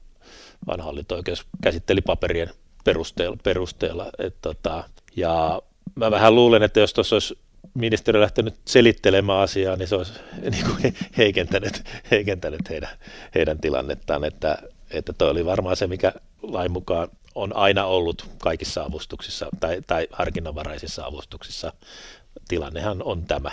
[0.66, 2.50] vaan hallinto-oikeus käsitteli paperien
[2.84, 3.36] perusteella.
[3.42, 4.84] perusteella et tota,
[5.16, 5.62] ja
[5.94, 7.38] mä vähän luulen, että jos tuossa olisi
[7.74, 10.12] ministeriö lähtenyt selittelemään asiaa, niin se olisi
[10.50, 12.90] niin kuin heikentänyt, heikentänyt heidän,
[13.34, 14.58] heidän tilannettaan, että,
[14.90, 20.08] että toi oli varmaan se, mikä lain mukaan on aina ollut kaikissa avustuksissa tai, tai
[20.12, 21.72] harkinnanvaraisissa avustuksissa.
[22.48, 23.50] Tilannehan on tämä.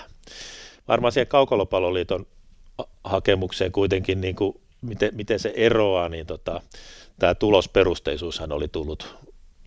[0.88, 2.26] Varmaan siihen Kaukolopalloliiton
[3.04, 6.62] hakemukseen kuitenkin niin kuin miten, miten se eroaa, niin tota,
[7.20, 9.16] tämä tulosperusteisuushan oli tullut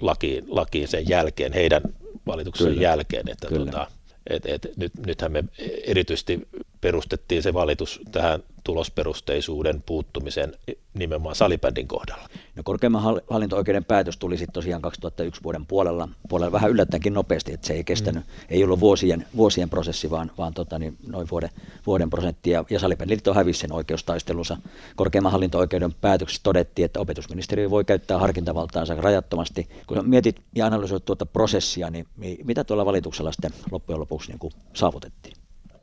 [0.01, 1.83] lakiin, lakiin sen jälkeen, heidän
[2.27, 2.83] valituksen Kyllä.
[2.83, 3.65] jälkeen, että Kyllä.
[3.65, 3.87] Tota,
[4.31, 5.45] et, et, nyt, nythän me
[5.85, 6.49] erityisesti
[6.81, 10.53] perustettiin se valitus tähän tulosperusteisuuden puuttumisen
[10.95, 12.29] nimenomaan salibändin kohdalla.
[12.57, 17.67] No korkeimman hallinto-oikeuden päätös tuli sitten tosiaan 2001 vuoden puolella, puolella vähän yllättäenkin nopeasti, että
[17.67, 18.33] se ei kestänyt, mm.
[18.49, 21.51] ei ollut vuosien, vuosien prosessi, vaan, vaan tota, niin noin vuoden,
[21.87, 24.57] vuoden prosenttia, ja salibändiliitto hävisi sen oikeustaistelunsa.
[24.97, 29.69] Korkeimman hallinto-oikeuden päätöksessä todettiin, että opetusministeriö voi käyttää harkintavaltaansa rajattomasti.
[29.87, 32.07] Kun mietit ja analysoit tuota prosessia, niin
[32.45, 35.37] mitä tuolla valituksella sitten loppujen lopuksi niin kuin saavutettiin?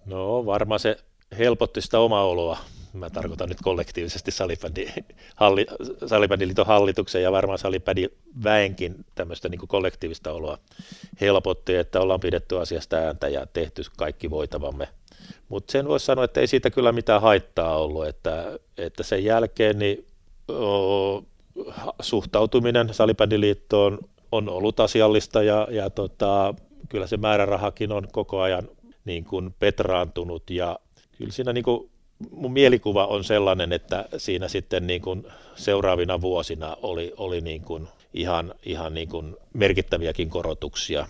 [0.06, 0.98] No varmaan se
[1.38, 2.58] helpotti sitä omaa oloa.
[2.94, 4.94] Mä tarkoitan nyt kollektiivisesti salibändin,
[5.36, 5.66] halli,
[6.66, 8.10] hallituksen ja varmaan salibändin
[8.44, 10.58] väenkin tämmöistä niin kuin kollektiivista oloa
[11.22, 14.88] helpotti, että ollaan pidetty asiasta ääntä ja tehty kaikki voitavamme.
[15.50, 19.80] Mutta sen voisi sanoa, että ei siitä kyllä mitään haittaa ollut, että, että sen jälkeen
[19.80, 20.06] niin,
[20.52, 21.24] o,
[22.02, 24.00] suhtautuminen salibändiliittoon
[24.32, 26.54] on ollut asiallista ja, ja tota,
[26.90, 28.70] kyllä se määrärahakin on koko ajan
[29.06, 30.80] niin kuin petraantunut ja
[31.20, 31.90] kyllä siinä niin kuin
[32.32, 37.88] mun mielikuva on sellainen, että siinä sitten niin kuin seuraavina vuosina oli, oli niin kuin
[38.14, 41.08] ihan, ihan niin kuin merkittäviäkin korotuksia.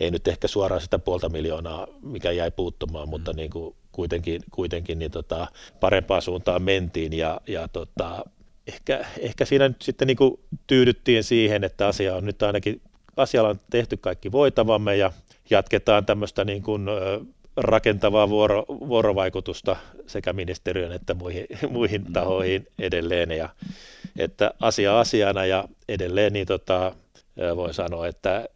[0.00, 4.98] Ei nyt ehkä suoraan sitä puolta miljoonaa, mikä jäi puuttumaan, mutta niin kuin kuitenkin, kuitenkin
[4.98, 5.46] niin tota,
[5.80, 8.24] parempaan suuntaan mentiin ja, ja tota,
[8.66, 12.80] ehkä, ehkä siinä nyt sitten niin kuin tyydyttiin siihen, että asia on nyt ainakin,
[13.16, 15.12] asialla on tehty kaikki voitavamme ja
[15.50, 16.86] jatketaan tämmöistä niin kuin
[17.58, 22.12] rakentavaa vuoro, vuorovaikutusta sekä ministeriön että muihin, muihin mm.
[22.12, 23.30] tahoihin edelleen.
[23.30, 23.48] Ja,
[24.18, 26.94] että asia asiana ja edelleen niin tota,
[27.56, 28.48] voin sanoa, että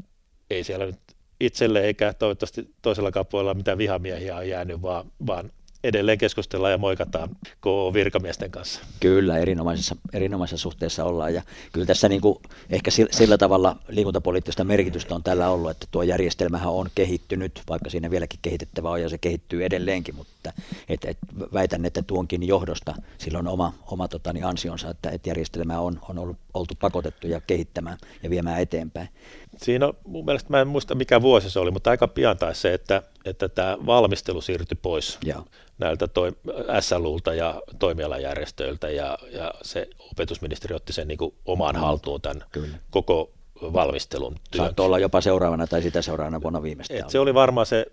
[0.50, 1.00] ei siellä nyt
[1.40, 5.50] itselle eikä toivottavasti toisella puolella mitään vihamiehiä on jäänyt, vaan, vaan
[5.85, 7.28] edelleen keskustellaan ja moikataan
[7.61, 8.80] KO-virkamiesten kanssa.
[9.01, 12.39] Kyllä, erinomaisessa, erinomaisessa suhteessa ollaan ja kyllä tässä niin kuin
[12.70, 18.11] ehkä sillä tavalla liikuntapoliittista merkitystä on tällä ollut, että tuo järjestelmähän on kehittynyt, vaikka siinä
[18.11, 20.53] vieläkin kehitettävä on ja se kehittyy edelleenkin, mutta
[20.89, 21.18] et, et,
[21.53, 26.18] väitän, että tuonkin johdosta sillä on oma, oma totani, ansionsa, että et järjestelmää on, on
[26.18, 29.09] ollut, oltu pakotettu ja kehittämään ja viemään eteenpäin.
[29.57, 32.61] Siinä on, mun mielestä mä en muista mikä vuosi se oli, mutta aika pian taisi
[32.61, 35.44] se, että, että tämä valmistelu siirtyi pois Joo.
[35.78, 36.32] näiltä toi,
[36.80, 42.76] SLUlta ja toimialajärjestöiltä ja, ja se opetusministeri otti sen niin kuin omaan haltuun tämän Kyllä.
[42.90, 43.30] koko
[43.62, 44.64] valmistelun työn.
[44.64, 47.00] Saattoi olla jopa seuraavana tai sitä seuraavana vuonna viimeistään.
[47.00, 47.86] Et se oli varmaan se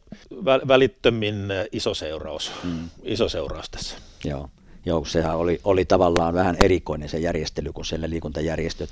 [0.45, 2.89] välittömin iso seuraus, mm.
[3.03, 3.95] iso seuraus tässä.
[4.26, 4.49] Joo.
[4.86, 8.89] Joo, sehän oli, oli tavallaan vähän erikoinen se järjestely, kun siellä liikuntajärjestöt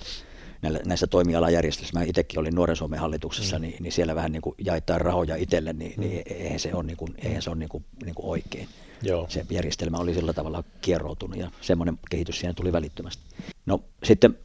[0.62, 3.62] näillä, näissä toimialajärjestelmissä, mä itsekin olin Nuoren Suomen hallituksessa, mm.
[3.62, 6.02] niin, niin, siellä vähän niin kuin jaetaan rahoja itselle, niin, mm.
[6.02, 8.68] niin eihän se ole, niin kuin, eihän se ole niin kuin, niin kuin oikein.
[9.02, 9.26] Joo.
[9.30, 13.24] Se järjestelmä oli sillä tavalla kierroutunut ja semmoinen kehitys siinä tuli välittömästi.
[13.66, 14.38] No sitten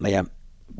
[0.00, 0.26] meidän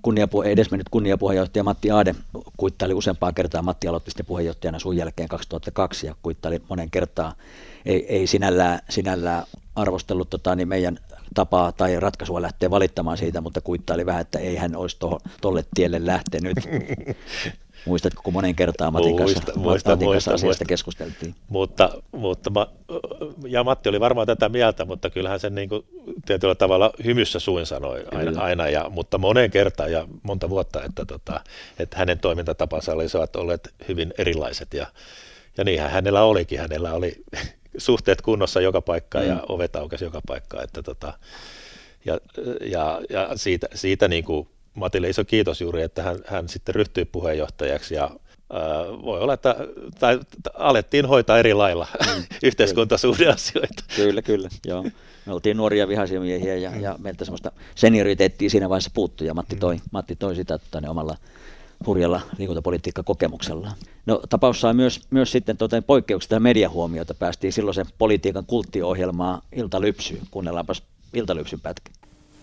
[0.03, 2.15] kunniapu- edesmennyt kunniapuheenjohtaja Matti Aade
[2.57, 3.63] kuittaili useampaa kertaa.
[3.63, 7.35] Matti aloitti sitten puheenjohtajana sun jälkeen 2002 ja kuittaili monen kertaa.
[7.87, 9.45] Ei, ei sinällään, sinällään
[9.77, 10.99] arvostellut tota, niin meidän
[11.35, 14.97] tapaa tai ratkaisua lähteä valittamaan siitä, mutta kuittaili vähän, että ei hän olisi
[15.41, 16.57] tolle tielle lähtenyt.
[17.87, 20.65] Muistatko, kun monen kertaan Matin kanssa, muista, muista, Matin kanssa asiasta muista.
[20.65, 21.35] keskusteltiin?
[21.49, 22.67] Mutta, mutta ma,
[23.47, 25.85] ja Matti oli varmaan tätä mieltä, mutta kyllähän sen niin kuin,
[26.27, 31.05] tietyllä tavalla hymyssä suin sanoi aina, aina ja, mutta monen kertaan ja monta vuotta, että,
[31.05, 31.41] tota,
[31.79, 34.87] että hänen toimintatapansa olisivat olleet hyvin erilaiset ja,
[35.59, 36.61] ja niinhän hänellä olikin.
[36.61, 37.25] Hänellä oli
[37.79, 39.31] suhteet kunnossa joka paikkaan mm.
[39.31, 40.65] ja ovet aukesi joka paikkaan.
[40.65, 41.13] Että tota,
[42.05, 42.19] ja,
[42.61, 47.05] ja, ja siitä, siitä niin kuin Matille iso kiitos juuri, että hän, hän sitten ryhtyi
[47.05, 48.11] puheenjohtajaksi ja
[49.05, 49.57] voi olla, että
[49.99, 50.21] tai,
[50.55, 53.85] alettiin hoitaa eri lailla mm, yhteiskuntasuhdeasioita.
[53.97, 54.85] Kyllä, kyllä, joo.
[55.27, 59.57] Me oltiin nuoria vihaisia miehiä ja, ja meiltä semmoista senioriteettia siinä vaiheessa puuttui ja Matti
[59.57, 61.17] toi, Matti toi sitä tota, niin omalla
[61.87, 63.71] hurjalla liikuntapolitiikkakokemuksella.
[64.07, 67.15] No, tapaus sai myös, myös sitten tuota, poikkeuksesta mediahuomiota.
[67.15, 70.21] Päästiin silloin sen politiikan kulttiohjelmaa Iltalypsyyn.
[70.31, 70.83] Kuunnellaanpas
[71.15, 71.91] Iltalypsyn pätkä.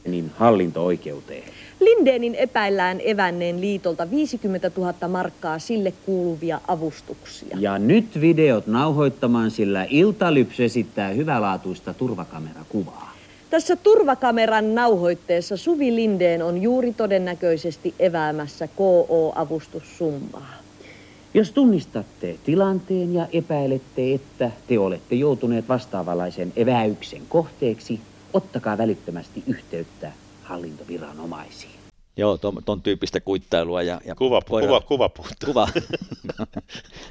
[0.07, 1.43] Niin hallinto-oikeuteen.
[1.79, 7.57] Lindeenin epäillään evänneen liitolta 50 000 markkaa sille kuuluvia avustuksia.
[7.59, 13.06] Ja nyt videot nauhoittamaan, sillä Iltalypsy esittää hyvälaatuista turvakamerakuvaa.
[13.49, 20.53] Tässä turvakameran nauhoitteessa Suvi Lindeen on juuri todennäköisesti eväämässä KO-avustussummaa.
[21.33, 27.99] Jos tunnistatte tilanteen ja epäilette, että te olette joutuneet vastaavanlaisen eväyksen kohteeksi,
[28.33, 30.11] ottakaa välittömästi yhteyttä
[30.41, 31.76] hallintoviranomaisiin.
[32.17, 33.81] Joo, ton, ton tyyppistä kuittailua.
[33.81, 35.47] Ja, ja kuva, voidaan, kuva, kuva puuttuu.
[35.53, 35.67] Kuva.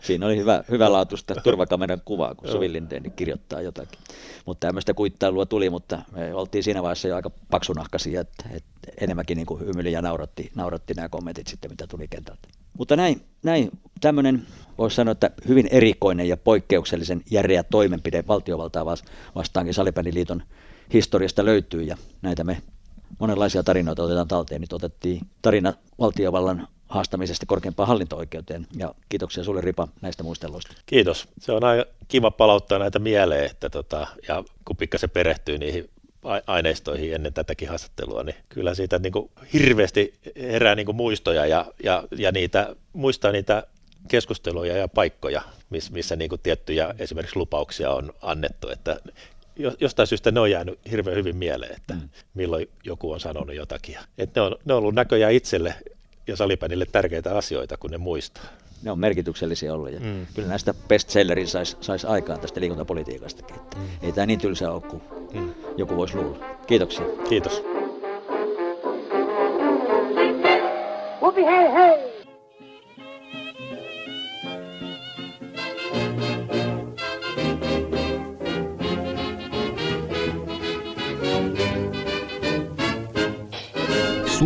[0.02, 3.98] Siinä oli hyvä, hyvä laatusta turvakameran kuvaa, kun Sovi Lindén kirjoittaa jotakin.
[4.46, 9.36] Mutta tämmöistä kuittailua tuli, mutta me oltiin siinä vaiheessa jo aika paksunahkaisia, että, että enemmänkin
[9.36, 12.48] niin hymyili ja nauratti, nauratti nämä kommentit sitten, mitä tuli kentältä.
[12.78, 13.70] Mutta näin, näin
[14.00, 14.46] tämmöinen,
[14.78, 18.86] voisi sanoa, että hyvin erikoinen ja poikkeuksellisen järeä toimenpide valtiovaltaa
[19.34, 20.42] vastaankin Salibändiliiton
[20.92, 22.62] historiasta löytyy ja näitä me
[23.18, 24.60] monenlaisia tarinoita otetaan talteen.
[24.60, 28.66] Nyt otettiin tarina valtiovallan haastamisesta korkeimpaan hallinto-oikeuteen.
[28.76, 30.74] Ja kiitoksia sulle Ripa näistä muisteluista.
[30.86, 31.28] Kiitos.
[31.38, 35.90] Se on aika kiva palauttaa näitä mieleen, että tota, ja kun pikkasen perehtyy niihin
[36.46, 41.66] aineistoihin ennen tätäkin haastattelua, niin kyllä siitä niin kuin hirveästi herää niin kuin muistoja ja,
[41.82, 43.66] ja, ja niitä, muistaa niitä
[44.08, 49.00] keskusteluja ja paikkoja, missä, missä niin kuin tiettyjä esimerkiksi lupauksia on annettu, että
[49.80, 52.08] jostain syystä ne on jäänyt hirveän hyvin mieleen, että mm.
[52.34, 53.96] milloin joku on sanonut jotakin.
[54.18, 55.74] Että ne, on, ne on ollut näköjään itselle
[56.26, 58.44] ja salipänille tärkeitä asioita, kun ne muistaa.
[58.82, 60.26] Ne on merkityksellisiä ollut ja mm.
[60.34, 63.56] kyllä näistä bestsellerin saisi sais aikaan tästä liikuntapolitiikastakin.
[63.56, 63.84] Että mm.
[64.02, 65.02] Ei tämä niin tylsä ole kuin
[65.34, 65.54] mm.
[65.76, 66.38] joku voisi luulla.
[66.66, 67.04] Kiitoksia.
[67.28, 67.62] Kiitos.
[71.46, 72.05] hei hei!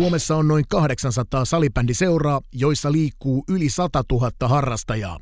[0.01, 5.19] Suomessa on noin 800 salibändiseuraa, joissa liikkuu yli 100 000 harrastajaa.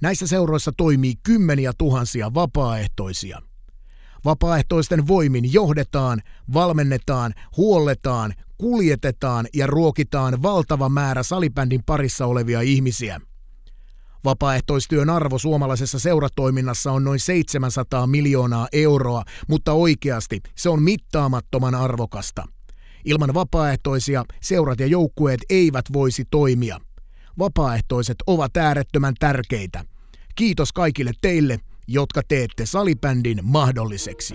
[0.00, 3.42] Näissä seuroissa toimii kymmeniä tuhansia vapaaehtoisia.
[4.24, 6.22] Vapaaehtoisten voimin johdetaan,
[6.52, 13.20] valmennetaan, huolletaan, kuljetetaan ja ruokitaan valtava määrä salibändin parissa olevia ihmisiä.
[14.24, 22.44] Vapaaehtoistyön arvo suomalaisessa seuratoiminnassa on noin 700 miljoonaa euroa, mutta oikeasti se on mittaamattoman arvokasta–
[23.04, 26.78] Ilman vapaaehtoisia seurat ja joukkueet eivät voisi toimia.
[27.38, 29.84] Vapaaehtoiset ovat äärettömän tärkeitä.
[30.34, 34.34] Kiitos kaikille teille, jotka teette salibändin mahdolliseksi.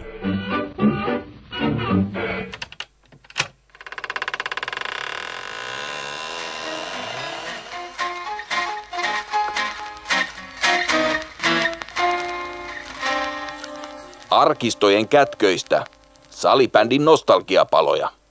[14.29, 15.85] Arkistojen kätköistä
[16.29, 18.22] salibändin nostalgiapaloja.